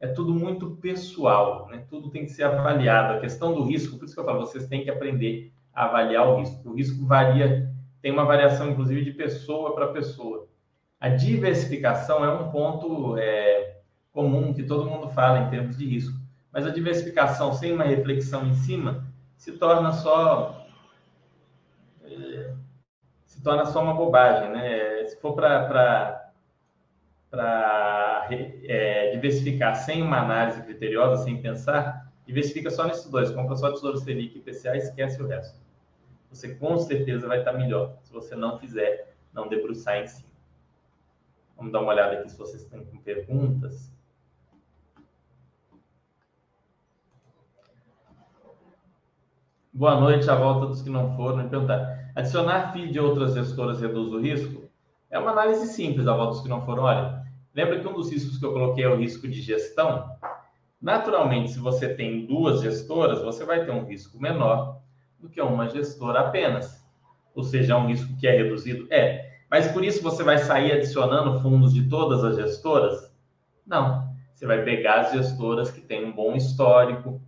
[0.00, 1.84] é tudo muito pessoal, né?
[1.88, 3.14] Tudo tem que ser avaliado.
[3.14, 6.26] A questão do risco, por isso que eu falo, vocês têm que aprender a avaliar
[6.26, 6.70] o risco.
[6.70, 10.48] O risco varia, tem uma variação, inclusive, de pessoa para pessoa.
[10.98, 16.18] A diversificação é um ponto é, comum que todo mundo fala em termos de risco.
[16.50, 20.66] Mas a diversificação sem uma reflexão em cima se torna só
[22.02, 22.54] é,
[23.26, 25.04] se torna só uma bobagem, né?
[25.04, 26.19] Se for para
[27.30, 33.30] para é, diversificar sem uma análise criteriosa, sem pensar, diversifica só nesses dois.
[33.30, 35.60] Compra só Tesouro Selic e IPCA e esquece o resto.
[36.30, 40.30] Você com certeza vai estar melhor se você não fizer, não debruçar em cima.
[41.56, 43.92] Vamos dar uma olhada aqui se vocês têm perguntas.
[49.72, 51.48] Boa noite, a volta dos que não foram.
[51.48, 52.10] Perguntar.
[52.16, 54.68] Adicionar FII de outras gestoras reduz o risco?
[55.10, 56.84] É uma análise simples, a volta dos que não foram.
[56.84, 57.19] Olha,
[57.54, 60.10] Lembra que um dos riscos que eu coloquei é o risco de gestão?
[60.80, 64.80] Naturalmente, se você tem duas gestoras, você vai ter um risco menor
[65.18, 66.80] do que uma gestora apenas.
[67.34, 68.86] Ou seja, é um risco que é reduzido?
[68.90, 69.38] É.
[69.50, 73.12] Mas por isso você vai sair adicionando fundos de todas as gestoras?
[73.66, 74.08] Não.
[74.32, 77.20] Você vai pegar as gestoras que têm um bom histórico,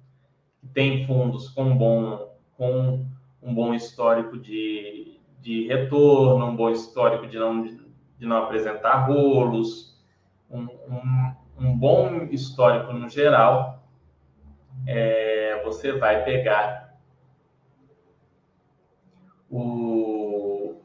[0.61, 3.05] que têm fundos com um bom, com
[3.43, 9.92] um bom histórico de, de retorno, um bom histórico de não, de não apresentar rolos,
[10.53, 13.83] um, um, um bom histórico no geral,
[14.87, 16.99] é, você vai pegar
[19.51, 20.77] o,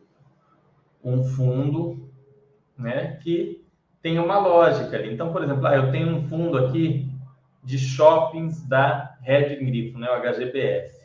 [1.03, 2.09] um fundo
[2.78, 3.65] né, que
[4.01, 5.13] tem uma lógica ali.
[5.13, 7.11] Então, por exemplo, ah, eu tenho um fundo aqui
[7.63, 10.97] de shoppings da Red Grifo, né, o HGBS.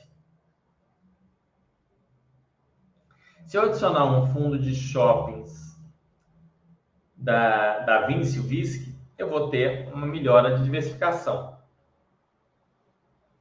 [3.46, 5.71] Se eu adicionar um fundo de shoppings
[7.22, 11.56] da, da Vinci Visc, eu vou ter uma melhora de diversificação.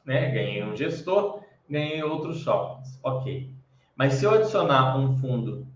[0.06, 0.30] Né?
[0.30, 3.00] Ganhei um gestor, ganhei outros shoppings.
[3.04, 3.52] Ok.
[3.96, 5.68] Mas se eu adicionar um fundo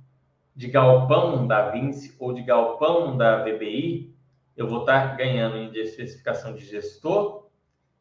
[0.55, 4.13] de galpão da Vinci ou de galpão da VBI,
[4.55, 7.47] eu vou estar ganhando em diversificação de gestor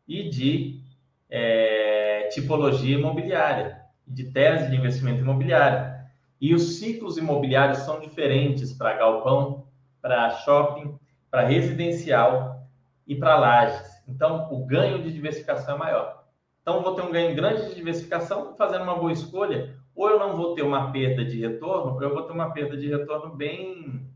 [0.06, 0.82] e de
[1.30, 5.94] é, tipologia imobiliária, de tese de investimento imobiliário.
[6.40, 9.66] E os ciclos imobiliários são diferentes para galpão,
[10.04, 10.98] para shopping,
[11.30, 12.68] para residencial
[13.06, 14.02] e para lajes.
[14.06, 16.26] Então, o ganho de diversificação é maior.
[16.60, 20.36] Então, vou ter um ganho grande de diversificação fazendo uma boa escolha, ou eu não
[20.36, 24.06] vou ter uma perda de retorno, ou eu vou ter uma perda de retorno bem,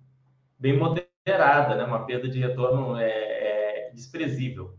[0.58, 1.84] bem moderada, né?
[1.84, 4.74] uma perda de retorno é, é desprezível.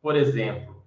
[0.00, 0.82] Por exemplo,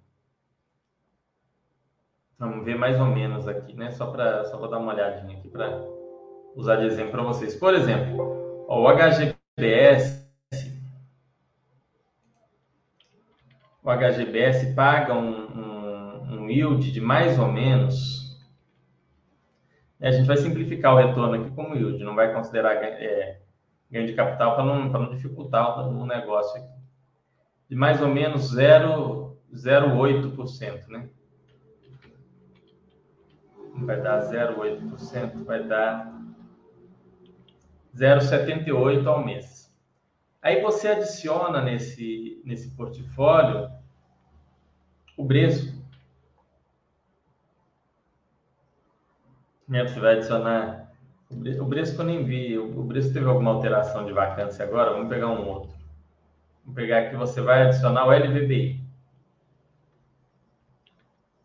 [2.36, 3.92] vamos ver mais ou menos aqui, né?
[3.92, 5.80] Só para só dar uma olhadinha aqui para
[6.56, 7.54] usar de exemplo para vocês.
[7.54, 9.33] Por exemplo, ó, o HGBS,
[13.82, 18.24] o HGBS paga um, um, um yield de mais ou menos
[20.00, 23.40] a gente vai simplificar o retorno aqui como yield, não vai considerar é,
[23.90, 26.74] ganho de capital para não, não dificultar o negócio aqui.
[27.70, 31.08] De mais ou menos 0,08%, né?
[33.76, 36.13] Vai dar 0,8%, vai dar
[37.94, 39.72] 0,78 ao mês.
[40.42, 43.70] Aí você adiciona nesse, nesse portfólio
[45.16, 45.72] o Bresco.
[49.66, 50.92] Você vai adicionar.
[51.30, 52.58] O Bresco eu nem vi.
[52.58, 54.92] O Bresco teve alguma alteração de vacância agora?
[54.92, 55.72] Vamos pegar um outro.
[56.64, 58.82] Vamos pegar aqui, você vai adicionar o LVBI.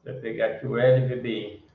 [0.03, 1.68] Vai pegar aqui o LVBI.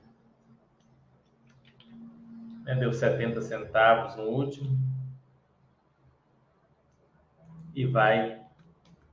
[2.65, 2.75] Né?
[2.75, 4.77] Deu 70 centavos no último.
[7.73, 8.41] E vai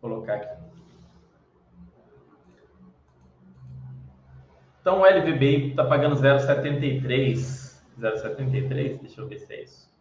[0.01, 0.63] colocar aqui.
[4.81, 7.81] Então o LVBI está pagando 0,73.
[8.01, 9.93] 0,73, deixa eu ver se é isso.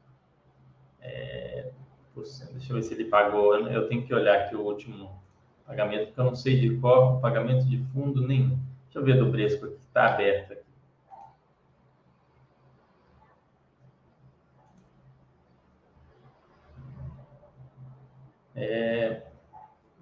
[1.02, 1.72] É,
[2.16, 3.56] deixa eu ver se ele pagou.
[3.56, 5.22] Eu tenho que olhar aqui o último
[5.68, 8.58] pagamento, porque eu não sei de qual pagamento de fundo nenhum.
[8.86, 10.61] Deixa eu ver do Bresco aqui, está aberto aqui.
[18.64, 19.24] É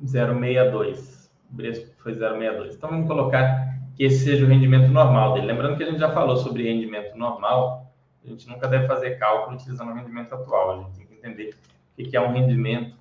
[0.03, 1.29] 0,62.
[1.49, 2.75] O Bresco foi 0,62.
[2.75, 5.47] Então vamos colocar que esse seja o rendimento normal dele.
[5.47, 7.91] Lembrando que a gente já falou sobre rendimento normal,
[8.23, 10.71] a gente nunca deve fazer cálculo utilizando o rendimento atual.
[10.71, 11.55] A gente tem que entender
[11.97, 12.97] o que é um rendimento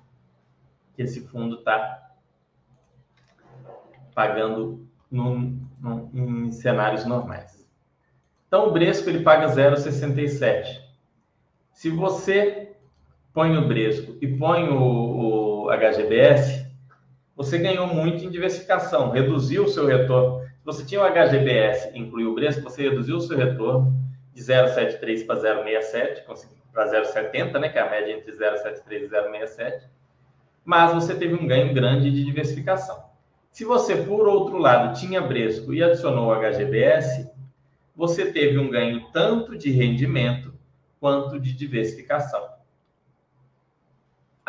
[0.95, 2.09] que esse fundo está
[4.13, 4.85] pagando
[6.13, 7.65] em cenários normais.
[8.47, 10.81] Então, o Bresco ele paga 0,67.
[11.71, 12.75] Se você
[13.33, 16.67] põe o Bresco e põe o, o HGBS,
[17.35, 22.35] você ganhou muito em diversificação, reduziu o seu retorno você tinha o HGBS incluiu o
[22.35, 23.91] Bresco, você reduziu o seu retorno
[24.33, 26.23] de 0,73 para 0,67,
[26.71, 29.81] para 0,70, né, que é a média entre 0,73 e 0,67,
[30.63, 33.03] mas você teve um ganho grande de diversificação.
[33.51, 37.27] Se você, por outro lado, tinha Bresco e adicionou o HGBS,
[37.95, 40.53] você teve um ganho tanto de rendimento
[40.99, 42.47] quanto de diversificação.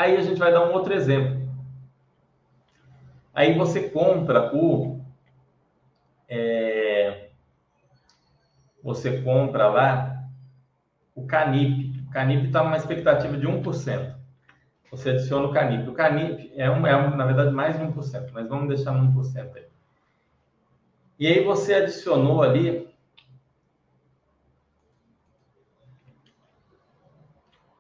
[0.00, 1.46] Aí a gente vai dar um outro exemplo.
[3.34, 4.98] Aí você compra o
[6.26, 7.28] é,
[8.82, 10.24] você compra lá
[11.14, 12.02] o Canip.
[12.08, 14.16] O Canip está numa expectativa de 1%.
[14.90, 15.86] Você adiciona o Canip.
[15.86, 19.54] O Canip é, um, é na verdade, mais de 1%, mas vamos deixar no 1%
[19.54, 19.66] aí.
[21.18, 22.88] E aí você adicionou ali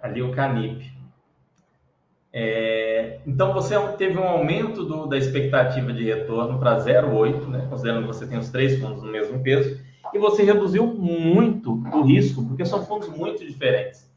[0.02, 0.99] ali o Canip.
[2.32, 8.02] É, então você teve um aumento do, da expectativa de retorno para 0,8, né, considerando
[8.02, 9.80] que você tem os três fundos no mesmo peso,
[10.12, 14.08] e você reduziu muito o risco, porque são fundos muito diferentes.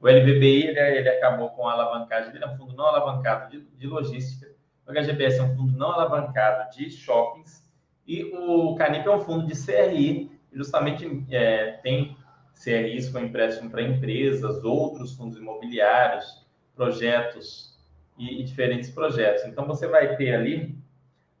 [0.00, 3.60] O LVBI ele, ele acabou com a alavancagem, ele é um fundo não alavancado de,
[3.60, 4.46] de logística,
[4.86, 7.66] o HGBS é um fundo não alavancado de shoppings,
[8.06, 12.16] e o Canip é um fundo de CRI, justamente é, tem
[12.54, 16.45] CRIs com empréstimo para empresas, outros fundos imobiliários,
[16.76, 17.76] projetos
[18.16, 19.44] e, e diferentes projetos.
[19.46, 20.78] Então, você vai ter ali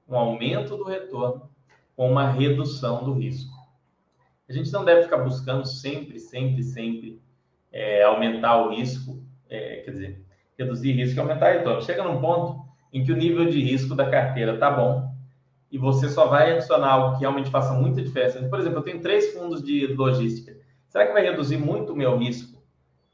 [0.08, 1.48] um aumento do retorno
[1.94, 3.54] com uma redução do risco.
[4.48, 7.20] A gente não deve ficar buscando sempre, sempre, sempre
[7.72, 10.24] é, aumentar o risco, é, quer dizer,
[10.58, 11.82] reduzir risco e aumentar retorno.
[11.82, 15.14] Chega num ponto em que o nível de risco da carteira está bom
[15.70, 18.42] e você só vai adicionar algo que realmente faça muita diferença.
[18.48, 20.56] Por exemplo, eu tenho três fundos de logística.
[20.88, 22.55] Será que vai reduzir muito o meu risco?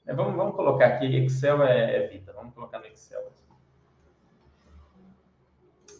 [0.05, 2.33] É, vamos, vamos colocar aqui, Excel é, é vida.
[2.33, 3.33] Vamos colocar no Excel.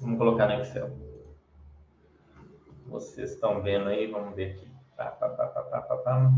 [0.01, 0.91] Vamos colocar no Excel.
[2.87, 4.69] Vocês estão vendo aí, vamos ver aqui.
[4.97, 6.33] Pá, pá, pá, pá, pá, pá.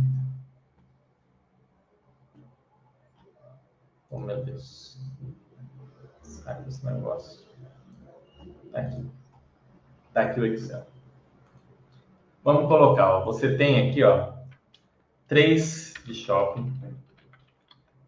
[4.10, 4.98] Oh, meu Deus.
[6.22, 7.44] Sai desse negócio.
[8.70, 9.10] Tá aqui.
[10.12, 10.86] Tá aqui o Excel.
[12.44, 13.24] Vamos colocar, ó.
[13.24, 14.34] Você tem aqui, ó,
[15.26, 16.70] três de shopping.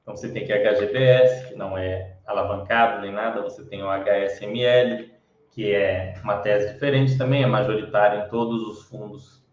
[0.07, 3.43] Então, você tem aqui HGBS, que não é alavancado nem nada.
[3.43, 5.11] Você tem o HSML,
[5.51, 9.45] que é uma tese diferente também, é majoritário em todos os fundos,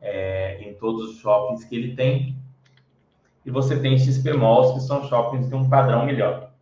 [0.00, 2.38] é, em todos os shoppings que ele tem.
[3.44, 6.52] E você tem XP Malls, que são shoppings de um padrão melhor.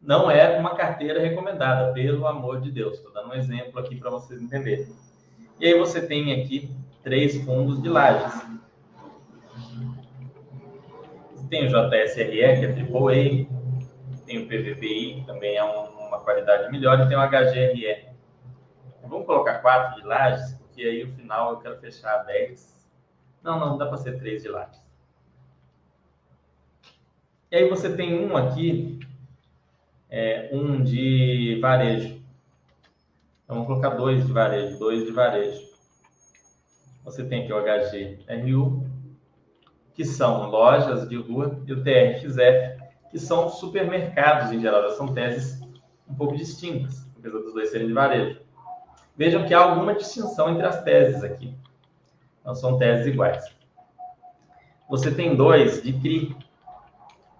[0.00, 2.98] Não é uma carteira recomendada, pelo amor de Deus.
[2.98, 4.86] Estou dando um exemplo aqui para vocês entenderem.
[5.58, 6.70] E aí você tem aqui
[7.02, 8.40] três fundos de lajes.
[11.48, 13.46] Tem o JSRE, que é AAA,
[14.26, 18.14] tem o PVPI, que também é um, uma qualidade melhor, e tem o HGRE,
[19.06, 22.88] Vamos colocar quatro de lajes, porque aí no final eu quero fechar 10.
[23.42, 24.82] Não, não, dá para ser três de lajes.
[27.50, 28.98] E aí você tem um aqui,
[30.08, 32.22] é, um de varejo.
[33.44, 35.60] Então vamos colocar dois de varejo, dois de varejo.
[37.04, 38.83] Você tem aqui o HGRU,
[39.94, 44.90] que são lojas de rua, e o TRXF, que são supermercados em geral.
[44.90, 45.62] São teses
[46.08, 48.40] um pouco distintas, apesar dos dois serem de varejo.
[49.16, 51.54] Vejam que há alguma distinção entre as teses aqui.
[52.44, 53.44] Não são teses iguais.
[54.88, 56.36] Você tem dois de CRI,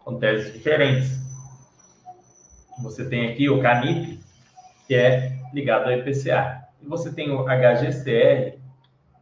[0.05, 1.19] com teses diferentes.
[2.81, 4.21] Você tem aqui o CANIP,
[4.87, 6.69] que é ligado ao IPCA.
[6.81, 8.59] E você tem o HGCR,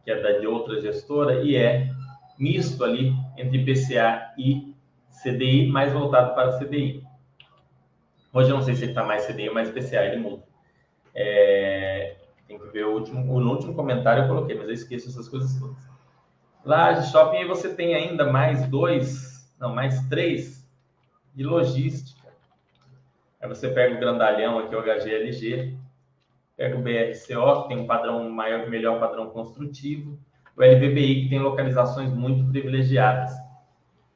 [0.03, 1.89] que é da de outra gestora, e é
[2.37, 4.73] misto ali entre IPCA e
[5.21, 7.03] CDI, mais voltado para CDI.
[8.33, 10.43] Hoje eu não sei se ele está mais CDI ou mais IPCA, ele muda.
[11.13, 12.15] É,
[12.47, 15.59] tem que ver o último, no último comentário eu coloquei, mas eu esqueço essas coisas
[15.59, 15.77] todas.
[16.65, 20.67] Lá de shopping aí você tem ainda mais dois, não, mais três
[21.35, 22.33] de logística.
[23.41, 25.77] Aí você pega o grandalhão aqui, o HGLG,
[26.55, 30.17] pega o BRCO, que tem um padrão maior, melhor padrão construtivo,
[30.55, 33.31] o LBBI, que tem localizações muito privilegiadas.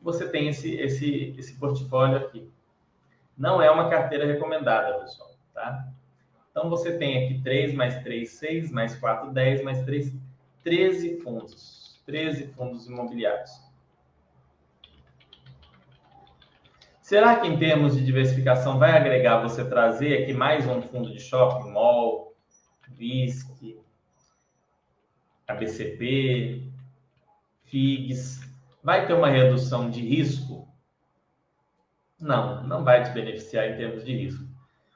[0.02, 2.50] Você tem esse, esse, esse portfólio aqui.
[3.38, 5.88] Não é uma carteira recomendada, pessoal, tá?
[6.52, 10.14] Então, você tem aqui 3 mais 3, 6, mais 4, 10, mais 3,
[10.64, 12.02] 13 fundos.
[12.06, 13.52] 13 fundos imobiliários.
[17.02, 21.20] Será que em termos de diversificação vai agregar você trazer aqui mais um fundo de
[21.20, 22.36] shopping mall,
[22.90, 23.80] VISC,
[25.48, 26.70] ABCP,
[27.64, 28.42] FIGS?
[28.84, 30.68] Vai ter uma redução de risco?
[32.20, 34.46] Não, não vai te beneficiar em termos de risco.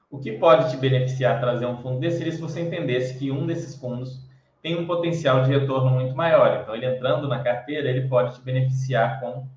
[0.10, 3.45] O que pode te beneficiar trazer um fundo desse seria se você entendesse que um
[3.45, 4.28] desses fundos
[4.62, 6.62] tem um potencial de retorno muito maior.
[6.62, 9.47] Então, ele entrando na carteira, ele pode te beneficiar com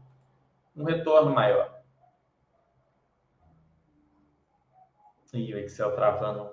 [0.76, 1.74] um retorno maior.
[5.32, 6.50] Ih, o Excel travando.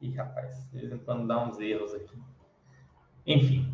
[0.00, 2.18] Ih, rapaz, de vez em quando dá uns erros aqui.
[3.26, 3.72] Enfim,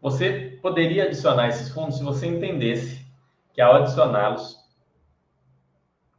[0.00, 3.06] você poderia adicionar esses fundos se você entendesse
[3.52, 4.56] que ao adicioná-los,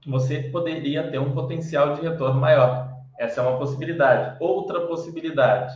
[0.06, 2.96] você poderia ter um potencial de retorno maior.
[3.20, 4.38] Essa é uma possibilidade.
[4.40, 5.74] Outra possibilidade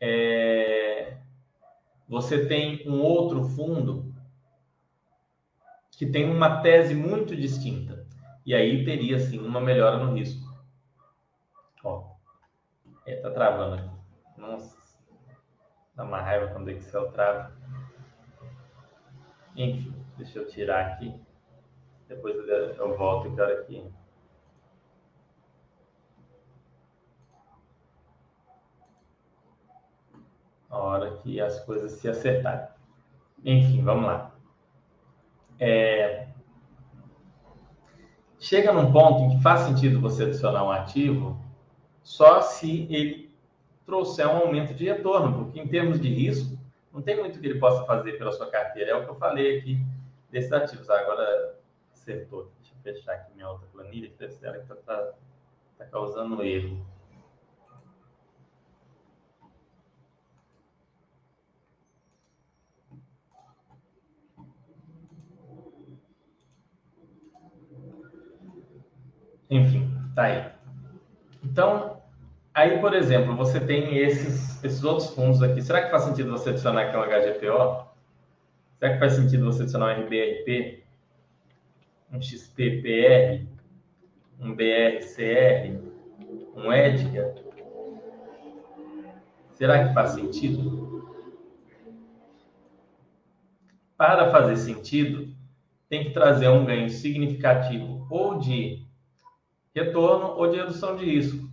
[0.00, 1.16] é
[2.08, 4.14] você tem um outro fundo
[5.90, 8.06] que tem uma tese muito distinta.
[8.44, 10.46] E aí teria sim uma melhora no risco.
[11.82, 12.12] Ó,
[13.04, 13.95] é, tá travando aqui.
[15.96, 17.50] Dá uma raiva quando o Excel trava.
[19.56, 21.18] Enfim, deixa eu tirar aqui.
[22.06, 22.36] Depois
[22.76, 23.90] eu volto e quero aqui.
[30.68, 32.68] A hora que as coisas se acertarem.
[33.42, 34.34] Enfim, vamos lá.
[35.58, 36.28] É...
[38.38, 41.40] Chega num ponto em que faz sentido você adicionar um ativo
[42.02, 43.25] só se ele
[43.86, 46.58] trouxer um aumento de retorno, porque em termos de risco,
[46.92, 48.90] não tem muito que ele possa fazer pela sua carteira.
[48.90, 49.78] É o que eu falei aqui
[50.30, 50.90] desses ativos.
[50.90, 51.56] Agora,
[51.92, 52.50] acertou.
[52.58, 55.12] Deixa eu fechar aqui minha outra planilha, que deve ser que está tá,
[55.78, 56.84] tá causando erro.
[69.48, 70.52] Enfim, tá aí.
[71.44, 72.02] Então,
[72.56, 75.60] aí, por exemplo, você tem esses, esses outros fundos aqui.
[75.60, 77.86] Será que faz sentido você adicionar um HGPO?
[78.78, 80.82] Será que faz sentido você adicionar um RBRP?
[82.10, 83.46] Um XPPR?
[84.40, 85.78] Um BRCR?
[86.56, 87.34] Um EDGA?
[89.52, 91.12] Será que faz sentido?
[93.98, 95.34] Para fazer sentido,
[95.90, 98.82] tem que trazer um ganho significativo ou de
[99.74, 101.45] retorno ou de redução de risco.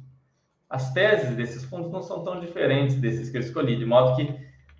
[0.73, 4.35] As teses desses fundos não são tão diferentes desses que eu escolhi, de modo que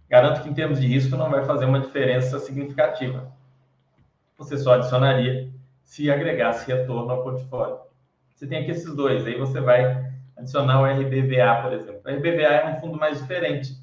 [0.09, 3.31] garanto que em termos de risco não vai fazer uma diferença significativa.
[4.35, 5.51] Você só adicionaria
[5.83, 7.77] se agregasse retorno ao portfólio.
[8.33, 12.01] Você tem aqui esses dois, aí você vai adicionar o RBVA, por exemplo.
[12.03, 13.77] O RBVA é um fundo mais diferente,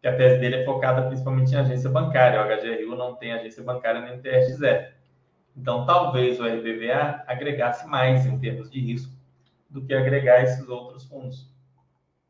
[0.00, 2.40] que a tese dele é focada principalmente em agência bancária.
[2.40, 4.88] O HGRU não tem agência bancária nem TRX0.
[5.56, 9.19] Então, talvez o RBVA agregasse mais em termos de risco
[9.70, 11.48] do que agregar esses outros fundos.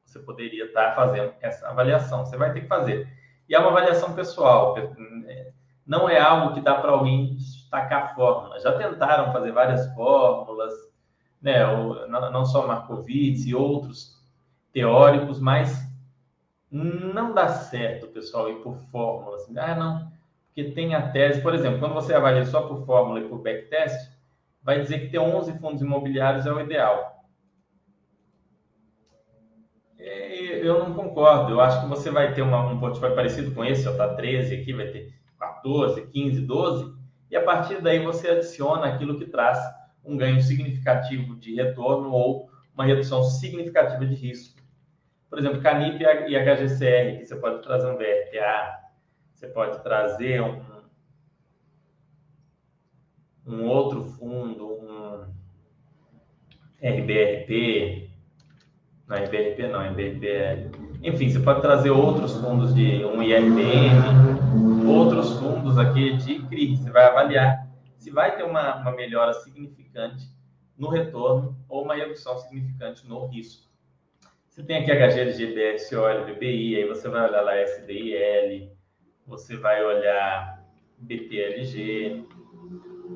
[0.04, 2.24] Você poderia estar fazendo essa avaliação.
[2.24, 3.08] Você vai ter que fazer.
[3.48, 4.76] E é uma avaliação pessoal.
[5.86, 8.60] Não é algo que dá para alguém destacar fórmula.
[8.60, 10.72] Já tentaram fazer várias fórmulas,
[11.40, 11.64] né?
[12.08, 14.20] não só Markowitz e outros
[14.72, 15.88] teóricos, mas
[16.70, 19.36] não dá certo, pessoal, ir por fórmula.
[19.36, 20.12] Assim, ah, não,
[20.46, 24.10] porque tem a tese, por exemplo, quando você avalia só por fórmula e por backtest,
[24.62, 27.24] vai dizer que ter 11 fundos imobiliários é o ideal.
[29.98, 31.52] É, eu não concordo.
[31.52, 34.54] Eu acho que você vai ter uma, um portfólio parecido com esse, ó, tá 13
[34.54, 36.94] aqui, vai ter 14, 15, 12,
[37.30, 39.58] e a partir daí você adiciona aquilo que traz
[40.04, 44.60] um ganho significativo de retorno ou uma redução significativa de risco.
[45.28, 48.80] Por exemplo, Canip e HGCR, que você pode trazer um VRTA,
[49.32, 50.60] você pode trazer um,
[53.46, 55.26] um outro fundo, um
[56.82, 58.09] RBRP,
[59.10, 60.70] não RBRP não, RBRP
[61.02, 66.90] enfim, você pode trazer outros fundos de um IRBM, outros fundos aqui de CRI, você
[66.90, 70.24] vai avaliar se vai ter uma, uma melhora significante
[70.76, 73.68] no retorno ou uma redução significante no risco.
[74.48, 78.70] Você tem aqui HGLG, BSOL, BBI, aí você vai olhar lá SDIL,
[79.26, 80.62] você vai olhar
[80.98, 82.26] BTLG,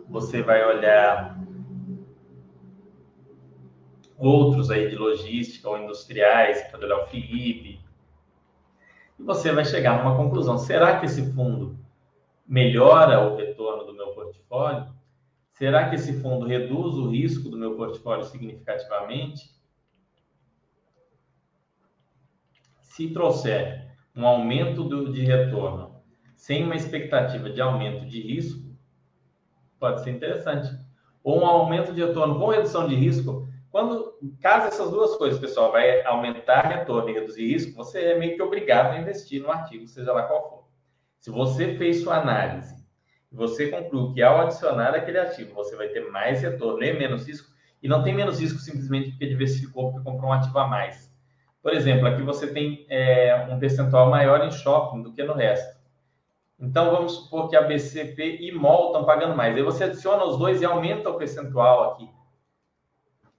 [0.09, 1.34] você vai olhar
[4.17, 7.81] outros aí de logística ou industriais, pode olhar o FIIB,
[9.19, 10.59] e você vai chegar numa conclusão.
[10.59, 11.79] Será que esse fundo
[12.47, 14.93] melhora o retorno do meu portfólio?
[15.53, 19.55] Será que esse fundo reduz o risco do meu portfólio significativamente?
[22.81, 26.03] Se trouxer um aumento do, de retorno
[26.37, 28.63] sem uma expectativa de aumento de risco,
[29.79, 30.69] pode ser interessante.
[31.23, 35.73] Ou um aumento de retorno com redução de risco, quando casa essas duas coisas, pessoal,
[35.73, 39.85] vai aumentar retorno e reduzir risco, você é meio que obrigado a investir no artigo,
[39.89, 40.69] seja lá qual for.
[41.19, 42.73] Se você fez sua análise
[43.33, 47.27] e você concluiu que ao adicionar aquele ativo você vai ter mais retorno e menos
[47.27, 47.51] risco,
[47.83, 51.13] e não tem menos risco simplesmente porque diversificou, porque comprou um ativo a mais.
[51.61, 55.77] Por exemplo, aqui você tem é, um percentual maior em shopping do que no resto.
[56.61, 59.57] Então, vamos supor que a BCP e MOL estão pagando mais.
[59.57, 62.09] Aí você adiciona os dois e aumenta o percentual aqui.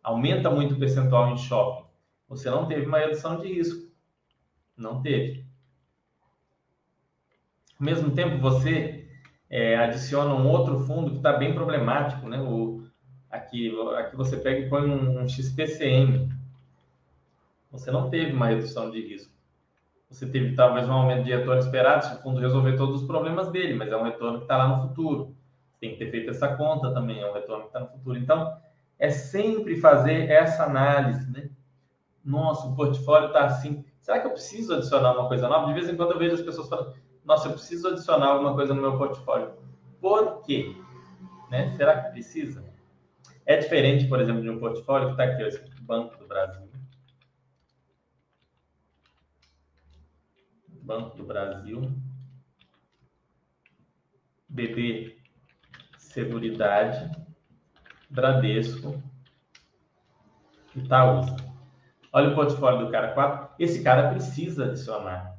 [0.05, 1.85] Aumenta muito o percentual em shopping.
[2.27, 3.91] Você não teve uma redução de risco.
[4.77, 5.45] Não teve.
[7.79, 9.07] Ao mesmo tempo, você
[9.49, 12.27] é, adiciona um outro fundo que está bem problemático.
[12.27, 12.39] Né?
[12.39, 12.85] O,
[13.29, 16.29] aqui, aqui você pega e põe um, um XPCM.
[17.71, 19.35] Você não teve uma redução de risco
[20.09, 23.49] você teve talvez um aumento de retorno esperado se o fundo resolver todos os problemas
[23.51, 25.35] dele, mas é um retorno que está lá no futuro.
[25.79, 28.17] Tem que ter feito essa conta também, é um retorno que está no futuro.
[28.17, 28.57] Então,
[28.97, 31.49] é sempre fazer essa análise, né?
[32.23, 33.85] Nossa, o portfólio está assim.
[34.01, 35.67] Será que eu preciso adicionar uma coisa nova?
[35.67, 38.73] De vez em quando eu vejo as pessoas falando, nossa, eu preciso adicionar alguma coisa
[38.73, 39.53] no meu portfólio.
[39.99, 40.75] Por quê?
[41.49, 41.75] Né?
[41.75, 42.63] Será que precisa?
[43.45, 46.69] É diferente, por exemplo, de um portfólio que está aqui, ó, Banco do Brasil.
[50.81, 51.91] Banco do Brasil,
[54.47, 55.17] BB
[55.97, 57.24] Seguridade,
[58.09, 59.01] Bradesco,
[60.75, 61.35] Itaúsa.
[62.11, 63.49] Olha o portfólio do cara 4.
[63.59, 65.35] Esse cara precisa adicionar.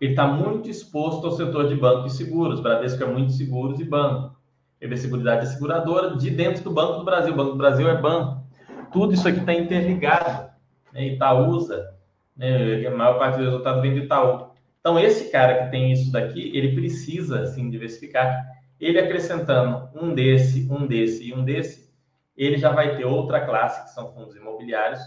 [0.00, 2.60] Ele está muito exposto ao setor de banco e seguros.
[2.60, 4.38] Bradesco é muito seguros e banco.
[4.80, 7.34] BB Seguridade é seguradora de dentro do Banco do Brasil.
[7.34, 8.42] O Banco do Brasil é banco.
[8.90, 10.50] Tudo isso aqui está interligado.
[10.92, 11.08] Né?
[11.08, 11.94] Itaúsa
[12.40, 12.86] né?
[12.86, 14.48] A maior parte do resultado vem do Itaú.
[14.80, 18.34] Então, esse cara que tem isso daqui, ele precisa, assim, diversificar.
[18.80, 21.92] Ele acrescentando um desse, um desse e um desse,
[22.36, 25.00] ele já vai ter outra classe, que são fundos imobiliários,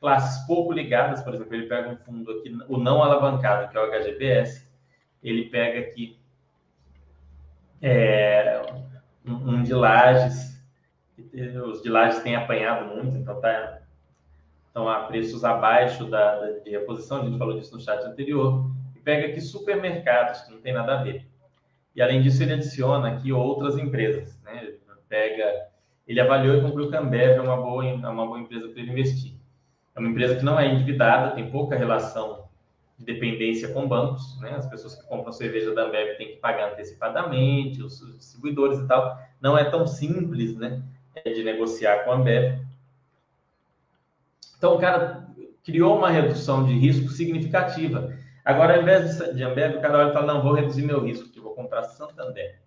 [0.00, 3.80] classes pouco ligadas, por exemplo, ele pega um fundo aqui, o não alavancado, que é
[3.80, 4.68] o HGBS,
[5.22, 6.18] ele pega aqui
[7.80, 8.60] é,
[9.24, 10.60] um, um de lajes,
[11.64, 13.80] os de lajes têm apanhado muito, então tá,
[14.66, 18.70] estão a preços abaixo da, da, de reposição, a gente falou disso no chat anterior,
[18.96, 21.28] e pega aqui supermercados, que não tem nada a ver.
[21.94, 24.60] E além disso, ele adiciona aqui outras empresas, né?
[24.62, 25.68] Ele pega,
[26.08, 28.80] ele avaliou e concluiu que a Ambev é uma boa, é uma boa empresa para
[28.80, 29.34] ele investir.
[29.94, 32.44] É uma empresa que não é endividada, tem pouca relação
[32.98, 34.54] de dependência com bancos, né?
[34.56, 39.18] As pessoas que compram cerveja da Ambev têm que pagar antecipadamente, os distribuidores e tal.
[39.40, 40.82] Não é tão simples, né?
[41.24, 42.58] De negociar com a Ambev.
[44.56, 45.28] Então, o cara
[45.64, 48.16] criou uma redução de risco significativa.
[48.44, 51.30] Agora, ao invés de Ambev, o cara olha e fala, não, vou reduzir meu risco,
[51.30, 52.60] que vou comprar Santander.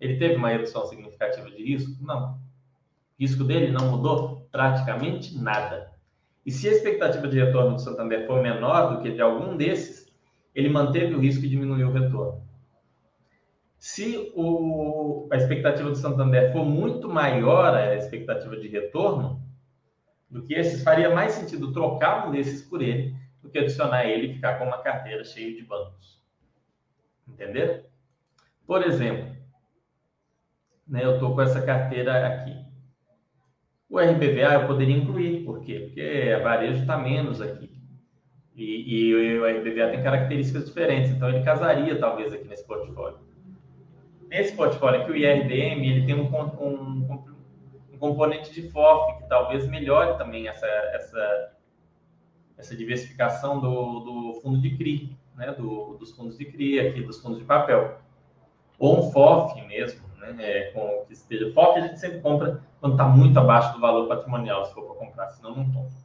[0.00, 2.02] Ele teve uma redução significativa de risco?
[2.02, 2.32] Não.
[2.32, 2.38] O
[3.20, 5.92] risco dele não mudou praticamente nada.
[6.46, 10.10] E se a expectativa de retorno do Santander for menor do que de algum desses,
[10.54, 12.42] ele manteve o risco e diminuiu o retorno.
[13.76, 19.42] Se o, a expectativa do Santander for muito maior a expectativa de retorno
[20.30, 23.14] do que esses, faria mais sentido trocar um desses por ele
[23.48, 26.22] do que adicionar ele e ficar com uma carteira cheia de bancos.
[27.26, 27.86] Entender?
[28.66, 29.34] Por exemplo,
[30.86, 32.56] né, eu estou com essa carteira aqui.
[33.88, 35.80] O RBVA eu poderia incluir, por quê?
[35.86, 37.70] Porque a varejo está menos aqui.
[38.54, 43.18] E, e, o RBVA tem características diferentes, então ele casaria talvez aqui nesse portfólio.
[44.28, 46.28] Nesse portfólio aqui, o IRDM ele tem um,
[46.60, 47.24] um,
[47.92, 51.57] um componente de FOF, que talvez melhore também essa, essa,
[52.58, 55.52] essa diversificação do, do fundo de CRI, né?
[55.52, 57.98] Do, dos fundos de CRI aqui, dos fundos de papel.
[58.78, 60.34] Ou um FOF mesmo, né?
[60.40, 64.08] É, com, que esteja FOF a gente sempre compra quando está muito abaixo do valor
[64.08, 65.96] patrimonial, se for para comprar, senão não compra.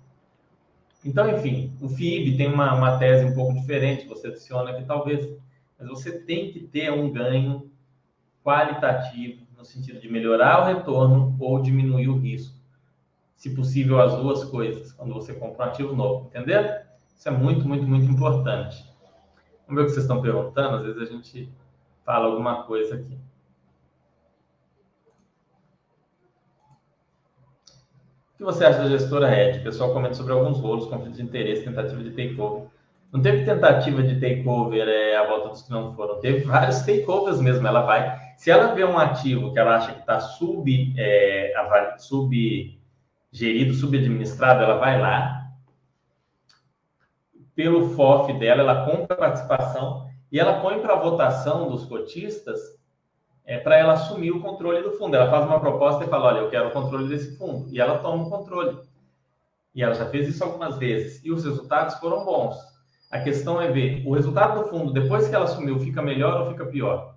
[1.03, 5.27] Então, enfim, o FIB tem uma, uma tese um pouco diferente, você adiciona aqui talvez,
[5.77, 7.69] mas você tem que ter um ganho
[8.43, 12.57] qualitativo no sentido de melhorar o retorno ou diminuir o risco.
[13.43, 16.61] Se possível, as duas coisas, quando você compra um ativo novo, entendeu?
[17.13, 18.81] Isso é muito, muito, muito importante.
[19.67, 21.51] Vamos ver o que vocês estão perguntando, às vezes a gente
[22.05, 23.19] fala alguma coisa aqui.
[28.37, 29.59] que você acha da gestora Red?
[29.59, 32.69] O pessoal comenta sobre alguns rolos, conflitos de interesse, tentativa de takeover.
[33.11, 37.41] Não teve tentativa de takeover é, a volta dos que não foram, teve vários takeovers
[37.41, 37.67] mesmo.
[37.67, 38.17] Ela vai.
[38.37, 41.53] Se ela vê um ativo que ela acha que está sub, é,
[41.97, 42.81] sub
[43.33, 45.49] gerido, subadministrado, ela vai lá.
[47.55, 52.59] Pelo FOF dela, ela compra a participação e ela põe para votação dos cotistas
[53.43, 55.15] é, para ela assumir o controle do fundo.
[55.15, 57.67] Ela faz uma proposta e fala: Olha, eu quero o controle desse fundo.
[57.69, 58.77] E ela toma o controle.
[59.75, 61.23] E ela já fez isso algumas vezes.
[61.25, 62.55] E os resultados foram bons.
[63.11, 66.49] A questão é ver o resultado do fundo, depois que ela assumiu, fica melhor ou
[66.49, 67.15] fica pior?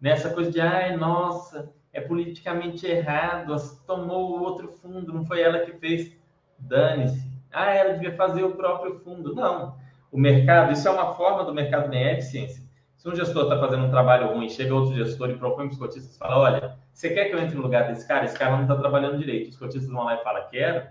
[0.00, 3.54] Nessa coisa de, ai, nossa, é politicamente errado,
[3.86, 6.12] tomou outro fundo, não foi ela que fez.
[6.58, 7.32] Dane-se.
[7.52, 9.32] Ah, ela devia fazer o próprio fundo.
[9.32, 9.76] Não.
[10.10, 12.64] O mercado, isso é uma forma do mercado ganhar eficiência.
[12.96, 15.78] Se um gestor está fazendo um trabalho ruim, chega outro gestor e propõe para os
[15.78, 18.24] cotistas e fala: Olha, você quer que eu entre no lugar desse cara?
[18.24, 19.50] Esse cara não está trabalhando direito.
[19.50, 20.86] Os cotistas vão lá e falam: Quero.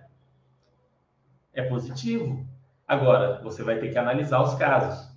[1.54, 2.48] É positivo.
[2.88, 5.12] Agora, você vai ter que analisar os casos.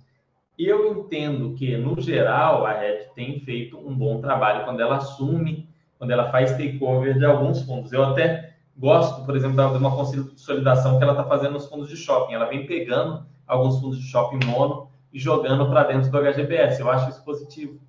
[0.57, 5.66] Eu entendo que, no geral, a Red tem feito um bom trabalho quando ela assume,
[5.97, 7.91] quando ela faz takeover de alguns fundos.
[7.91, 11.97] Eu até gosto, por exemplo, de uma consolidação que ela está fazendo nos fundos de
[11.97, 12.33] shopping.
[12.33, 16.79] Ela vem pegando alguns fundos de shopping mono e jogando para dentro do HGBS.
[16.79, 17.79] Eu acho isso positivo.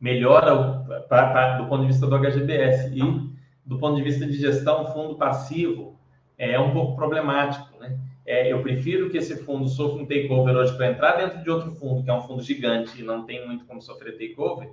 [0.00, 2.94] Melhora pra, pra, do ponto de vista do HGBS.
[2.94, 3.28] E
[3.66, 5.98] do ponto de vista de gestão, fundo passivo
[6.38, 7.78] é um pouco problemático.
[7.80, 7.98] Né?
[8.24, 11.72] É, eu prefiro que esse fundo sofra um takeover hoje para entrar dentro de outro
[11.72, 14.70] fundo, que é um fundo gigante e não tem muito como sofrer takeover,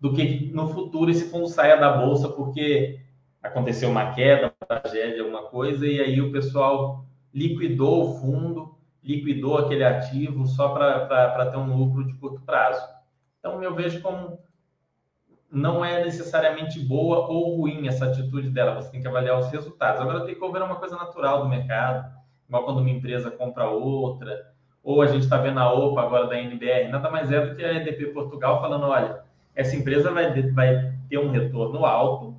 [0.00, 3.00] do que no futuro esse fundo saia da bolsa porque
[3.42, 9.58] aconteceu uma queda, uma tragédia, alguma coisa, e aí o pessoal liquidou o fundo liquidou
[9.58, 12.82] aquele ativo só para ter um lucro de curto prazo.
[13.38, 14.38] Então, eu vejo como
[15.50, 20.00] não é necessariamente boa ou ruim essa atitude dela, você tem que avaliar os resultados.
[20.00, 22.08] Agora, tem que é uma coisa natural do mercado,
[22.46, 26.38] igual quando uma empresa compra outra, ou a gente está vendo a OPA agora da
[26.38, 29.24] NBR, nada mais é do que a EDP Portugal falando: olha,
[29.54, 32.36] essa empresa vai, vai ter um retorno alto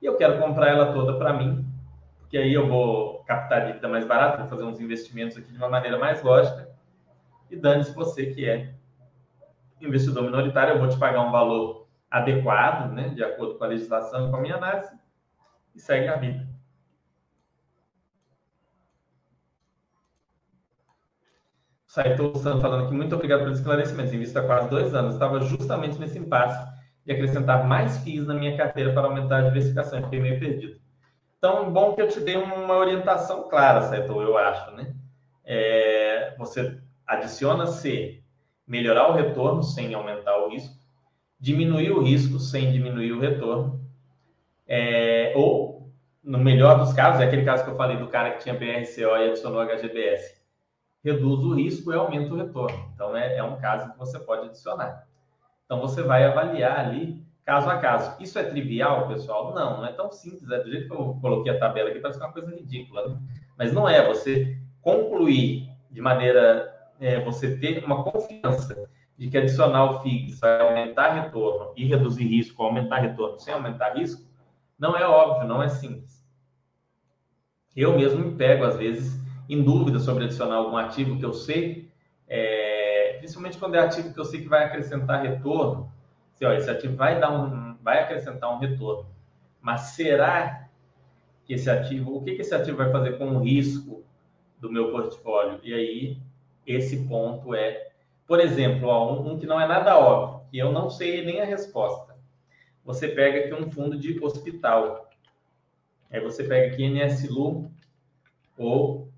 [0.00, 1.66] e eu quero comprar ela toda para mim,
[2.18, 5.68] porque aí eu vou captar dívida mais barata, vou fazer uns investimentos aqui de uma
[5.68, 6.68] maneira mais lógica.
[7.50, 8.72] E dane-se você que é
[9.80, 14.26] investidor minoritário, eu vou te pagar um valor adequado, né, de acordo com a legislação
[14.26, 14.92] e com a minha análise,
[15.74, 16.49] e segue a vida.
[21.90, 24.14] Saito San falando aqui, muito obrigado pelo esclarecimento.
[24.14, 25.14] Invista há quase dois anos.
[25.14, 26.72] Estava justamente nesse impasse
[27.04, 30.00] de acrescentar mais FIIs na minha carteira para aumentar a diversificação.
[30.04, 30.78] Fiquei meio perdido.
[31.36, 34.94] Então, bom que eu te dei uma orientação clara, Saito, eu acho, né?
[35.44, 38.22] É, você adiciona C,
[38.64, 40.76] melhorar o retorno sem aumentar o risco,
[41.40, 43.84] diminuir o risco sem diminuir o retorno,
[44.64, 45.90] é, ou,
[46.22, 49.16] no melhor dos casos, é aquele caso que eu falei do cara que tinha BRCO
[49.16, 50.39] e adicionou HGBS,
[51.04, 52.90] reduz o risco e aumenta o retorno.
[52.94, 55.06] Então, é, é um caso que você pode adicionar.
[55.64, 58.14] Então, você vai avaliar ali caso a caso.
[58.20, 59.54] Isso é trivial, pessoal?
[59.54, 60.50] Não, não é tão simples.
[60.50, 63.08] É do jeito que eu coloquei a tabela aqui, parece uma coisa ridícula.
[63.08, 63.18] Né?
[63.56, 64.06] Mas não é.
[64.06, 66.76] Você concluir de maneira...
[67.00, 68.90] É, você ter uma confiança
[69.20, 73.94] de que adicionar o FIGS vai aumentar retorno e reduzir risco, aumentar retorno sem aumentar
[73.94, 74.22] risco,
[74.78, 76.24] não é óbvio, não é simples.
[77.76, 79.20] Eu mesmo me pego, às vezes,
[79.50, 81.90] em dúvida sobre adicionar algum ativo que eu sei,
[82.28, 85.92] é, principalmente quando é ativo que eu sei que vai acrescentar retorno.
[86.34, 89.06] Se, esse ativo vai, dar um, vai acrescentar um retorno,
[89.60, 90.68] mas será
[91.44, 94.04] que esse ativo, o que, que esse ativo vai fazer com o risco
[94.60, 95.58] do meu portfólio?
[95.64, 96.18] E aí,
[96.64, 97.90] esse ponto é,
[98.26, 101.40] por exemplo, ó, um, um que não é nada óbvio, que eu não sei nem
[101.40, 102.16] a resposta.
[102.84, 105.10] Você pega aqui um fundo de hospital.
[106.10, 107.70] Aí você pega aqui NSLU
[108.56, 109.10] ou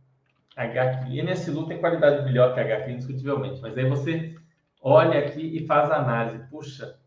[0.56, 1.22] HQ.
[1.22, 4.34] NSLU tem qualidade melhor que HQ, indiscutivelmente, mas aí você
[4.82, 6.48] olha aqui e faz a análise.
[6.50, 6.98] Puxa,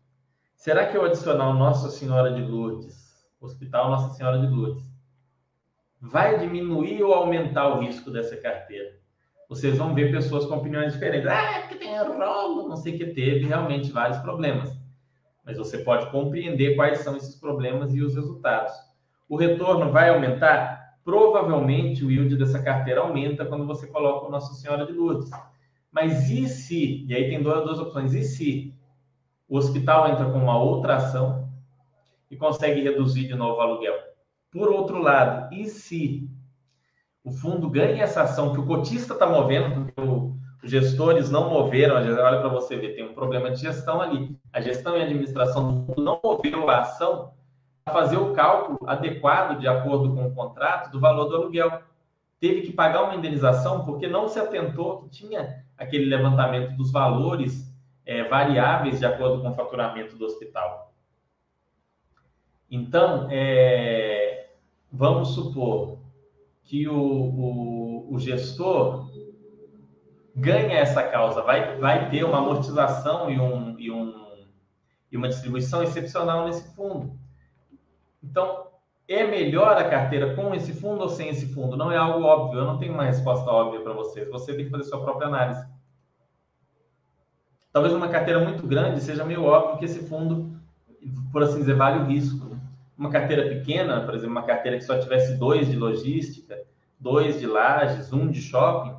[0.54, 4.84] será que eu adicionar o Nossa Senhora de Lourdes, Hospital Nossa Senhora de Lourdes,
[6.00, 8.96] vai diminuir ou aumentar o risco dessa carteira?
[9.48, 11.28] Vocês vão ver pessoas com opiniões diferentes.
[11.28, 14.76] Ah, porque tem rolo, não sei o que teve realmente vários problemas.
[15.44, 18.74] Mas você pode compreender quais são esses problemas e os resultados.
[19.28, 20.85] O retorno vai aumentar?
[21.06, 25.30] Provavelmente o yield dessa carteira aumenta quando você coloca o Nossa Senhora de Lourdes.
[25.92, 28.74] Mas e se, e aí tem duas, duas opções, e se
[29.48, 31.48] o hospital entra com uma outra ação
[32.28, 33.94] e consegue reduzir de novo o aluguel?
[34.50, 36.28] Por outro lado, e se
[37.22, 41.48] o fundo ganha essa ação que o cotista está movendo, porque o, os gestores não
[41.48, 44.36] moveram, olha para você ver, tem um problema de gestão ali.
[44.52, 47.32] A gestão e a administração do fundo não moveram a ação,
[47.92, 51.82] fazer o cálculo adequado, de acordo com o contrato, do valor do aluguel.
[52.40, 57.72] Teve que pagar uma indenização porque não se atentou que tinha aquele levantamento dos valores
[58.04, 60.92] é, variáveis de acordo com o faturamento do hospital.
[62.70, 64.50] Então, é,
[64.90, 65.98] vamos supor
[66.64, 69.08] que o, o, o, gestor
[70.34, 74.44] ganha essa causa, vai, vai ter uma amortização e, um, e, um,
[75.12, 77.16] e uma distribuição excepcional nesse fundo.
[78.30, 78.66] Então,
[79.08, 81.76] é melhor a carteira com esse fundo ou sem esse fundo?
[81.76, 84.28] Não é algo óbvio, eu não tenho uma resposta óbvia para vocês.
[84.28, 85.64] Você tem que fazer sua própria análise.
[87.72, 90.58] Talvez uma carteira muito grande seja meio óbvio que esse fundo,
[91.30, 92.48] por assim dizer, vale o risco.
[92.48, 92.58] Né?
[92.98, 96.58] Uma carteira pequena, por exemplo, uma carteira que só tivesse dois de logística,
[96.98, 98.96] dois de lajes, um de shopping,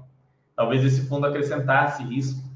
[0.56, 2.48] talvez esse fundo acrescentasse risco.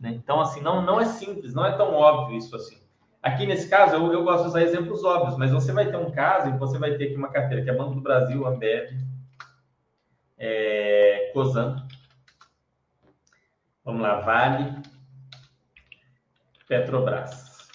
[0.00, 0.10] Né?
[0.10, 2.85] Então, assim, não, não é simples, não é tão óbvio isso assim.
[3.26, 6.12] Aqui nesse caso, eu, eu gosto de usar exemplos óbvios, mas você vai ter um
[6.12, 8.88] caso em que você vai ter aqui uma carteira que é Banco do Brasil, Ambev,
[10.38, 11.84] é, Cosan,
[13.84, 14.80] vamos lá, Vale,
[16.68, 17.68] Petrobras.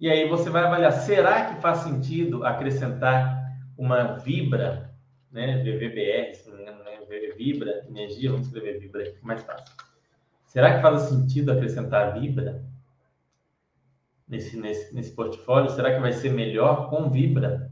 [0.00, 3.44] E aí você vai avaliar, será que faz sentido acrescentar
[3.76, 4.94] uma Vibra,
[5.30, 7.00] né, VVBR, se não me engano, né,
[7.36, 9.76] Vibra, energia, vamos escrever Vibra aqui, mais fácil.
[10.46, 12.64] Será que faz sentido acrescentar Vibra?
[14.34, 15.70] Nesse, nesse, nesse portfólio?
[15.70, 17.70] Será que vai ser melhor com Vibra?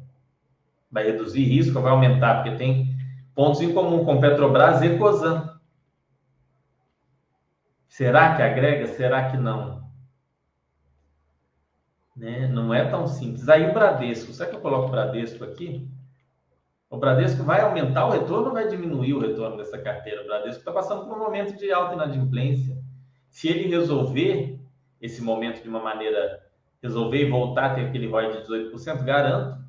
[0.90, 2.42] Vai reduzir risco ou vai aumentar?
[2.42, 2.96] Porque tem
[3.34, 5.58] pontos em comum com Petrobras e Cosan.
[7.88, 8.86] Será que agrega?
[8.86, 9.82] Será que não?
[12.16, 12.46] Né?
[12.46, 13.48] Não é tão simples.
[13.48, 15.90] Aí o Bradesco, será que eu coloco o Bradesco aqui?
[16.88, 20.22] O Bradesco vai aumentar o retorno ou vai diminuir o retorno dessa carteira?
[20.22, 22.76] O Bradesco está passando por um momento de alta inadimplência.
[23.30, 24.60] Se ele resolver
[25.00, 26.41] esse momento de uma maneira
[26.82, 29.62] resolver e voltar a ter aquele ROI de 18%, garanto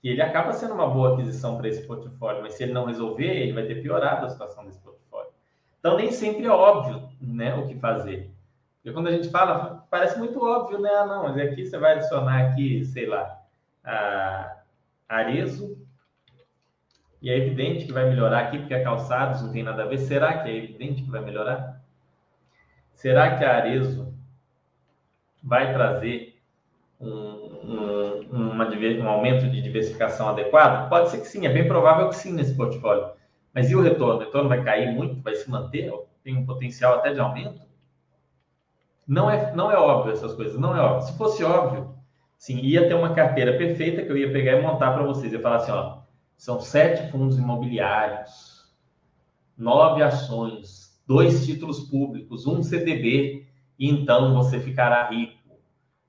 [0.00, 3.26] que ele acaba sendo uma boa aquisição para esse portfólio, mas se ele não resolver,
[3.26, 5.30] ele vai ter piorado a situação desse portfólio.
[5.78, 8.30] Então, nem sempre é óbvio né, o que fazer.
[8.76, 10.90] Porque quando a gente fala, parece muito óbvio, né?
[10.90, 13.38] Ah, não, mas aqui você vai adicionar aqui, sei lá,
[13.84, 14.56] a
[15.06, 15.76] Arezo,
[17.20, 19.98] e é evidente que vai melhorar aqui, porque a calçados não tem nada a ver.
[19.98, 21.82] Será que é evidente que vai melhorar?
[22.94, 24.14] Será que a Arezo
[25.42, 26.29] vai trazer
[27.00, 30.88] um, um, uma, um aumento de diversificação adequado?
[30.88, 33.10] Pode ser que sim, é bem provável que sim nesse portfólio.
[33.54, 34.16] Mas e o retorno?
[34.16, 35.20] O retorno vai cair muito?
[35.22, 35.92] Vai se manter?
[36.22, 37.60] Tem um potencial até de aumento?
[39.06, 41.08] Não é, não é óbvio essas coisas, não é óbvio.
[41.08, 41.94] Se fosse óbvio,
[42.38, 45.32] sim, ia ter uma carteira perfeita que eu ia pegar e montar para vocês.
[45.32, 45.98] Eu falar assim, ó,
[46.36, 48.72] são sete fundos imobiliários,
[49.58, 53.46] nove ações, dois títulos públicos, um CDB,
[53.76, 55.39] e então você ficará rico.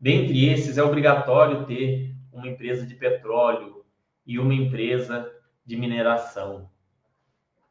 [0.02, 3.86] Dentre esses, é obrigatório ter uma empresa de petróleo
[4.26, 5.32] e uma empresa
[5.64, 6.68] de mineração.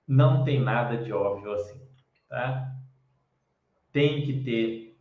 [0.07, 1.81] Não tem nada de óbvio assim,
[2.29, 2.73] tá?
[3.93, 4.97] Tem que ter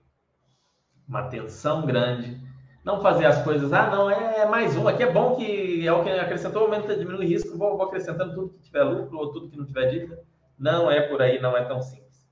[1.08, 2.42] uma atenção grande,
[2.84, 6.04] não fazer as coisas, ah, não, é mais um, aqui é bom que é o
[6.04, 9.50] que acrescentou, aumenta, diminui o risco, vou, vou acrescentando tudo que tiver lucro ou tudo
[9.50, 10.24] que não tiver dívida.
[10.58, 12.28] Não é por aí, não é tão simples.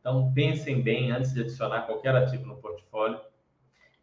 [0.00, 3.20] Então, pensem bem antes de adicionar qualquer ativo no portfólio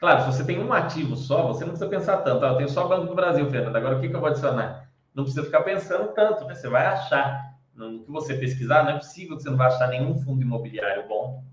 [0.02, 2.44] Claro, se você tem um ativo só, você não precisa pensar tanto.
[2.44, 3.76] Ah, eu tenho só Banco do Brasil, Fernando.
[3.76, 4.90] Agora, o que, que eu vou adicionar?
[5.14, 6.56] Não precisa ficar pensando tanto, né?
[6.56, 7.52] Você vai achar.
[7.76, 11.08] No que você pesquisar, não é possível que você não vai achar nenhum fundo imobiliário
[11.08, 11.44] bom.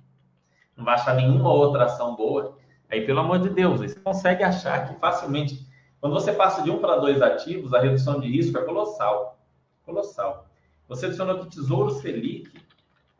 [0.74, 2.57] Não vai achar nenhuma outra ação boa.
[2.90, 5.68] Aí, pelo amor de Deus, você consegue achar que facilmente.
[6.01, 9.38] Quando você passa de um para dois ativos, a redução de risco é colossal.
[9.84, 10.46] Colossal.
[10.88, 12.51] Você adicionou aqui Tesouro Selic,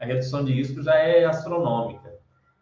[0.01, 2.18] a redução de risco já é astronômica.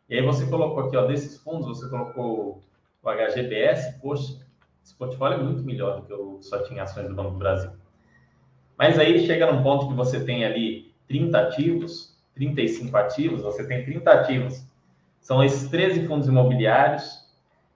[0.09, 2.63] E aí você colocou aqui, ó, desses fundos, você colocou
[3.03, 4.39] o HGBS, poxa,
[4.85, 7.73] esse portfólio é muito melhor do que eu só tinha ações do Banco do Brasil.
[8.79, 13.85] Mas aí chega num ponto que você tem ali 30 ativos, 35 ativos, você tem
[13.85, 14.65] 30 ativos.
[15.21, 17.27] São esses 13 fundos imobiliários,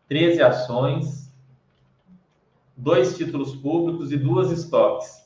[0.09, 1.33] 13 ações,
[2.77, 5.21] dois títulos públicos e duas estoques.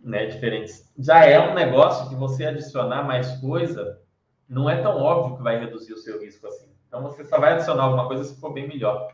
[0.00, 0.92] Né, diferentes.
[0.98, 4.01] Já é um negócio que você adicionar mais coisa,
[4.52, 6.68] não é tão óbvio que vai reduzir o seu risco assim.
[6.86, 9.08] Então você só vai adicionar alguma coisa se for bem melhor.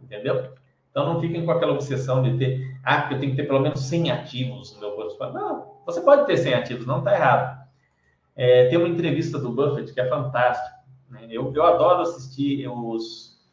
[0.00, 0.52] Entendeu?
[0.90, 3.60] Então não fiquem com aquela obsessão de ter, ah, porque eu tenho que ter pelo
[3.60, 5.34] menos 100 ativos no meu portfólio.
[5.34, 7.66] Não, você pode ter 100 ativos, não está errado.
[8.36, 10.76] É, tem uma entrevista do Buffett que é fantástica.
[11.10, 11.26] Né?
[11.30, 13.44] Eu, eu adoro assistir os,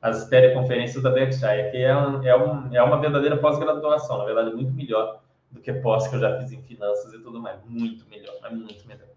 [0.00, 4.54] as teleconferências da Berkshire, que é, um, é, um, é uma verdadeira pós-graduação, na verdade,
[4.54, 5.20] muito melhor
[5.50, 7.58] do que pós que eu já fiz em finanças e tudo mais.
[7.64, 9.15] Muito melhor, é muito melhor.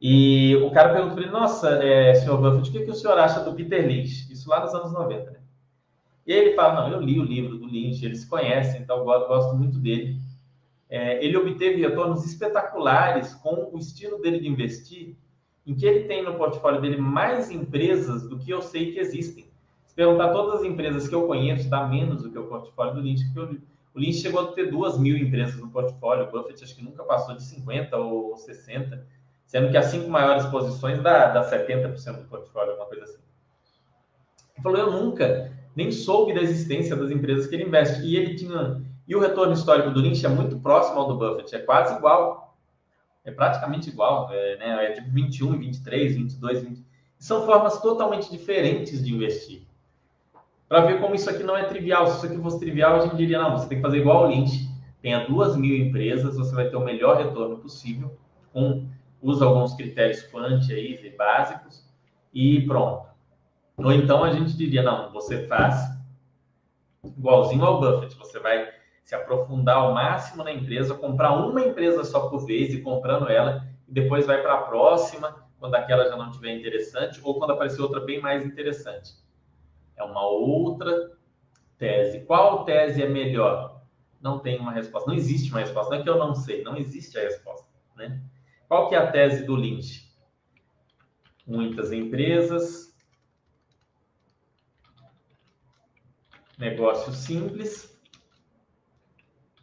[0.00, 3.18] E o cara perguntou para ele, nossa, é, senhor Buffett, o que, que o senhor
[3.18, 4.30] acha do Peter Lynch?
[4.30, 5.38] Isso lá nos anos 90, né?
[6.26, 9.04] E aí ele fala, não, eu li o livro do Lynch, eles conhecem, então eu
[9.04, 10.18] gosto muito dele.
[10.90, 15.16] É, ele obteve retornos espetaculares com o estilo dele de investir,
[15.66, 19.46] em que ele tem no portfólio dele mais empresas do que eu sei que existem.
[19.86, 23.00] Se perguntar todas as empresas que eu conheço, dá menos do que o portfólio do
[23.00, 23.58] Lynch, porque
[23.94, 27.02] o Lynch chegou a ter duas mil empresas no portfólio, o Buffett acho que nunca
[27.02, 29.06] passou de 50 ou 60
[29.46, 33.18] sendo que as cinco maiores posições dá, dá 70% do portfólio, uma coisa assim.
[34.54, 38.02] Ele falou, eu nunca nem soube da existência das empresas que ele investe.
[38.02, 38.82] E ele tinha.
[39.06, 42.56] E o retorno histórico do Lynch é muito próximo ao do Buffett, é quase igual.
[43.24, 44.86] É praticamente igual, é, né?
[44.86, 46.86] é tipo 21, 23, 22, 20.
[47.18, 49.66] São formas totalmente diferentes de investir.
[50.68, 52.06] Para ver como isso aqui não é trivial.
[52.06, 54.30] Se isso aqui fosse trivial, a gente diria, não, você tem que fazer igual ao
[54.30, 54.68] Lynch.
[55.02, 58.16] Tenha duas mil empresas, você vai ter o melhor retorno possível,
[58.52, 58.86] com
[59.26, 61.84] usa alguns critérios quant aí, básicos,
[62.32, 63.08] e pronto.
[63.76, 65.74] Ou então a gente diria, não, você faz
[67.04, 68.68] igualzinho ao Buffett, você vai
[69.04, 73.66] se aprofundar ao máximo na empresa, comprar uma empresa só por vez e comprando ela,
[73.88, 77.82] e depois vai para a próxima, quando aquela já não tiver interessante, ou quando aparecer
[77.82, 79.14] outra bem mais interessante.
[79.96, 81.12] É uma outra
[81.78, 82.20] tese.
[82.26, 83.80] Qual tese é melhor?
[84.20, 85.08] Não tem uma resposta.
[85.08, 85.94] Não existe uma resposta.
[85.94, 87.66] Não é que eu não sei, não existe a resposta.
[87.96, 88.20] Né?
[88.68, 90.06] Qual que é a tese do Lynch?
[91.46, 92.86] Muitas empresas,
[96.58, 97.96] negócio simples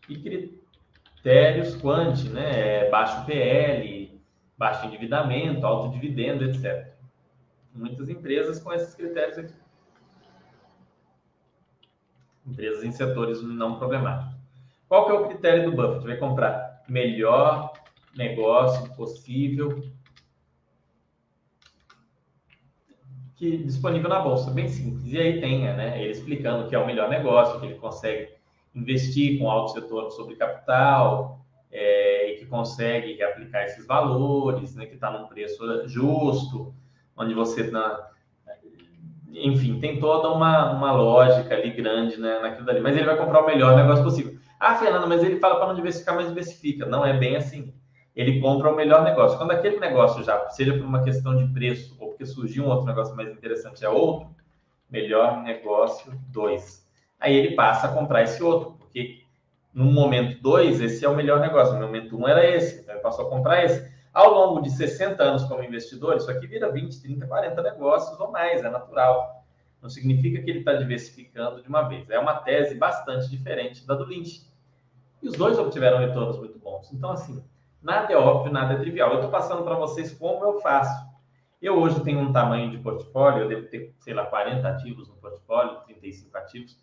[0.08, 2.89] e critérios quant, né?
[2.89, 4.22] Baixo PL,
[4.58, 6.93] baixo endividamento, alto dividendo, etc.
[7.74, 9.54] Muitas empresas com esses critérios aqui.
[12.45, 14.36] Empresas em setores não problemáticos.
[14.88, 16.06] Qual que é o critério do Buffett?
[16.06, 17.72] Vai comprar melhor
[18.16, 19.84] negócio possível
[23.36, 25.11] que disponível na bolsa, bem simples.
[25.11, 28.30] E aí tem, né, ele explicando que é o melhor negócio, que ele consegue
[28.74, 31.39] investir com alto setor sobre capital
[31.72, 36.74] é, e que consegue aplicar esses valores, né, que está num preço justo,
[37.18, 38.07] onde você na,
[39.32, 42.80] enfim, tem toda uma, uma lógica ali grande né, naquilo dali.
[42.80, 44.38] Mas ele vai comprar o melhor negócio possível.
[44.59, 46.86] Ah, Fernando, mas ele fala para não diversificar, mas diversifica.
[46.86, 47.74] Não é bem assim
[48.16, 49.38] ele compra o melhor negócio.
[49.38, 52.86] Quando aquele negócio já, seja por uma questão de preço ou porque surgiu um outro
[52.86, 54.30] negócio mais interessante, é outro,
[54.89, 56.88] melhor negócio 2.
[57.20, 59.24] Aí ele passa a comprar esse outro, porque
[59.74, 61.74] no momento 2, esse é o melhor negócio.
[61.74, 63.91] No momento 1 um era esse, então ele passou a comprar esse.
[64.14, 68.30] Ao longo de 60 anos como investidor, isso aqui vira 20, 30, 40 negócios ou
[68.30, 69.43] mais, é natural.
[69.82, 72.07] Não significa que ele está diversificando de uma vez.
[72.11, 74.43] É uma tese bastante diferente da do Lynch.
[75.22, 76.93] E os dois obtiveram retornos muito bons.
[76.93, 77.43] Então, assim,
[77.84, 79.09] nada é óbvio, nada é trivial.
[79.09, 81.13] Eu estou passando para vocês como eu faço.
[81.61, 85.15] Eu hoje tenho um tamanho de portfólio, eu devo ter, sei lá, 40 ativos no
[85.15, 86.77] portfólio, 35 ativos.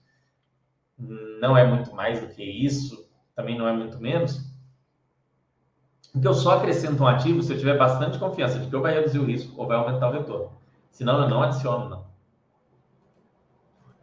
[0.98, 4.51] Não é muito mais do que isso, também não é muito menos.
[6.14, 8.94] Então, eu só acrescento um ativo se eu tiver bastante confiança de que ou vai
[8.94, 10.53] reduzir o risco ou vai aumentar o retorno.
[10.90, 12.11] Senão, eu não adiciono, não.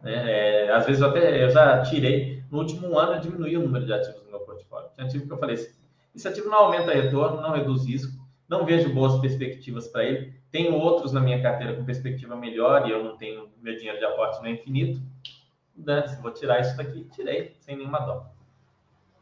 [0.04, 2.44] É, é, às vezes, eu, até, eu já tirei.
[2.50, 4.90] No último ano, eu diminui o número de ativos no meu portfólio.
[4.94, 5.56] Tinha ativo que eu falei,
[6.18, 8.12] esse ativo não aumenta retorno, não reduz risco,
[8.48, 10.34] não vejo boas perspectivas para ele.
[10.50, 14.04] Tenho outros na minha carteira com perspectiva melhor e eu não tenho, meu dinheiro de
[14.04, 15.00] aporte não é infinito.
[15.76, 17.04] Dane-se, vou tirar isso daqui.
[17.14, 18.26] Tirei, sem nenhuma dó.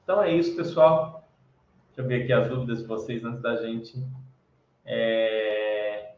[0.02, 1.28] Então é isso, pessoal.
[1.88, 4.02] Deixa eu ver aqui as dúvidas de vocês antes da gente
[4.82, 6.14] é,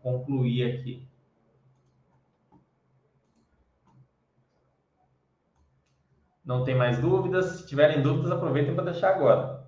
[0.00, 1.04] concluir aqui.
[6.44, 7.46] Não tem mais dúvidas?
[7.60, 9.59] Se tiverem dúvidas, aproveitem para deixar agora.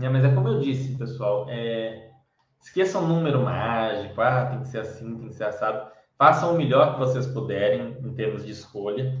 [0.00, 1.46] É, mas é como eu disse, pessoal.
[1.48, 2.10] É,
[2.60, 4.20] esqueçam o número mágico.
[4.20, 5.90] Ah, tem que ser assim, tem que ser assado.
[6.16, 9.18] Façam o melhor que vocês puderem em termos de escolha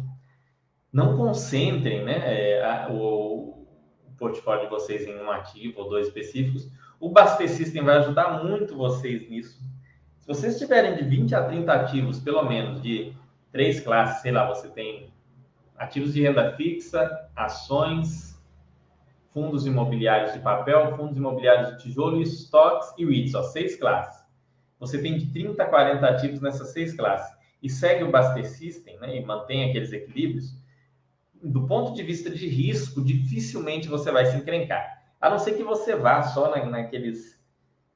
[0.92, 3.66] não concentrem né, é, a, o,
[4.06, 6.70] o, portfólio de vocês em um ativo ou dois específicos.
[6.98, 9.60] O Baster System vai ajudar muito vocês nisso.
[10.18, 13.12] Se vocês tiverem de 20 a 30 ativos, pelo menos, de
[13.52, 15.12] três classes, sei lá, você tem
[15.76, 18.37] ativos de renda fixa, ações,
[19.38, 24.26] fundos imobiliários de papel, fundos imobiliários de tijolo, estoques e REITs, ó, seis classes.
[24.80, 27.32] Você tem de 30 a 40 ativos nessas seis classes
[27.62, 30.56] e segue o Baster System né, e mantém aqueles equilíbrios,
[31.40, 35.04] do ponto de vista de risco, dificilmente você vai se encrencar.
[35.20, 37.40] A não ser que você vá só na, naqueles,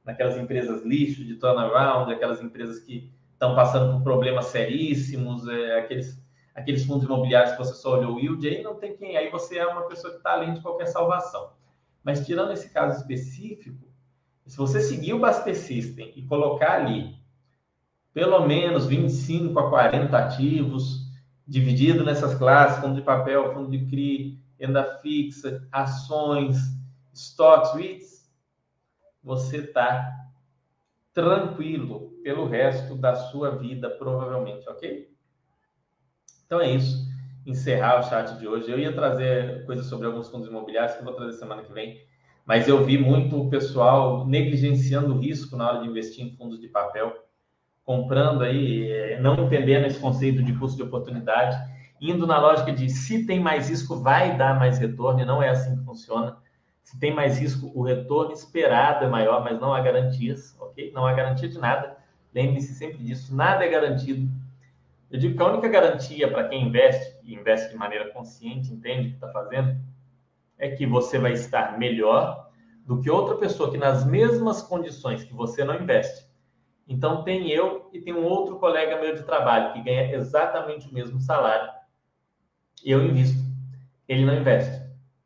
[0.04, 6.21] naquelas empresas lixo de turnaround, aquelas empresas que estão passando por problemas seríssimos, é, aqueles,
[6.54, 9.58] aqueles fundos imobiliários que você só olhou o yield, aí não tem quem, aí você
[9.58, 11.50] é uma pessoa que está além de qualquer salvação.
[12.02, 13.86] Mas tirando esse caso específico,
[14.46, 17.16] se você seguir o Baster System e colocar ali
[18.12, 21.06] pelo menos 25 a 40 ativos,
[21.46, 26.56] dividido nessas classes, fundo de papel, fundo de CRI, renda fixa, ações,
[27.14, 28.30] stocks, REITs,
[29.22, 30.12] você está
[31.12, 35.11] tranquilo pelo resto da sua vida, provavelmente, ok?
[36.52, 37.10] Então é isso.
[37.46, 38.70] Encerrar o chat de hoje.
[38.70, 42.02] Eu ia trazer coisas sobre alguns fundos imobiliários que eu vou trazer semana que vem,
[42.44, 46.60] mas eu vi muito o pessoal negligenciando o risco na hora de investir em fundos
[46.60, 47.16] de papel
[47.82, 51.56] comprando aí, é, não entendendo esse conceito de custo de oportunidade,
[51.98, 55.48] indo na lógica de se tem mais risco, vai dar mais retorno, e não é
[55.48, 56.36] assim que funciona.
[56.82, 60.92] Se tem mais risco, o retorno esperado é maior, mas não há garantias, ok?
[60.94, 61.96] Não há garantia de nada.
[62.34, 64.30] Lembre-se sempre disso, nada é garantido.
[65.12, 69.08] Eu digo que a única garantia para quem investe, e investe de maneira consciente, entende
[69.08, 69.78] o que está fazendo,
[70.58, 72.50] é que você vai estar melhor
[72.86, 76.32] do que outra pessoa que nas mesmas condições que você não investe,
[76.92, 80.92] então, tem eu e tem um outro colega meu de trabalho que ganha exatamente o
[80.92, 81.70] mesmo salário.
[82.84, 83.40] Eu invisto.
[84.08, 84.82] Ele não investe.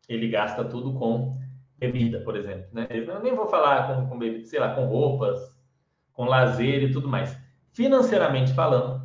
[0.08, 1.36] Ele gasta tudo com
[1.78, 2.66] bebida, por exemplo.
[2.72, 2.86] Né?
[2.90, 5.40] Eu nem vou falar com, com bebida, sei lá, com roupas,
[6.12, 7.36] com lazer e tudo mais.
[7.72, 8.95] Financeiramente falando,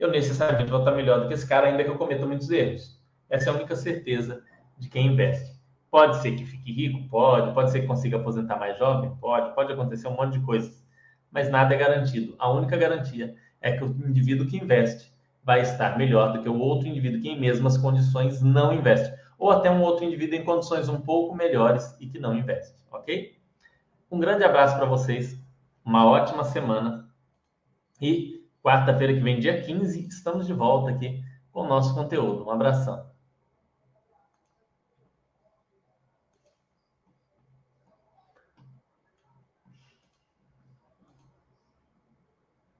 [0.00, 2.98] eu necessariamente vou estar melhor do que esse cara, ainda que eu cometa muitos erros.
[3.28, 4.42] Essa é a única certeza
[4.76, 5.60] de quem investe.
[5.90, 7.08] Pode ser que fique rico?
[7.08, 7.54] Pode.
[7.54, 9.14] Pode ser que consiga aposentar mais jovem?
[9.20, 9.54] Pode.
[9.54, 10.80] Pode acontecer um monte de coisas
[11.30, 12.34] mas nada é garantido.
[12.38, 15.12] A única garantia é que o indivíduo que investe
[15.44, 19.14] vai estar melhor do que o outro indivíduo que, em mesmas condições, não investe.
[19.38, 23.38] Ou até um outro indivíduo em condições um pouco melhores e que não investe, ok?
[24.10, 25.40] Um grande abraço para vocês,
[25.84, 27.08] uma ótima semana
[28.00, 32.46] e quarta-feira que vem, dia 15, estamos de volta aqui com o nosso conteúdo.
[32.46, 33.09] Um abração.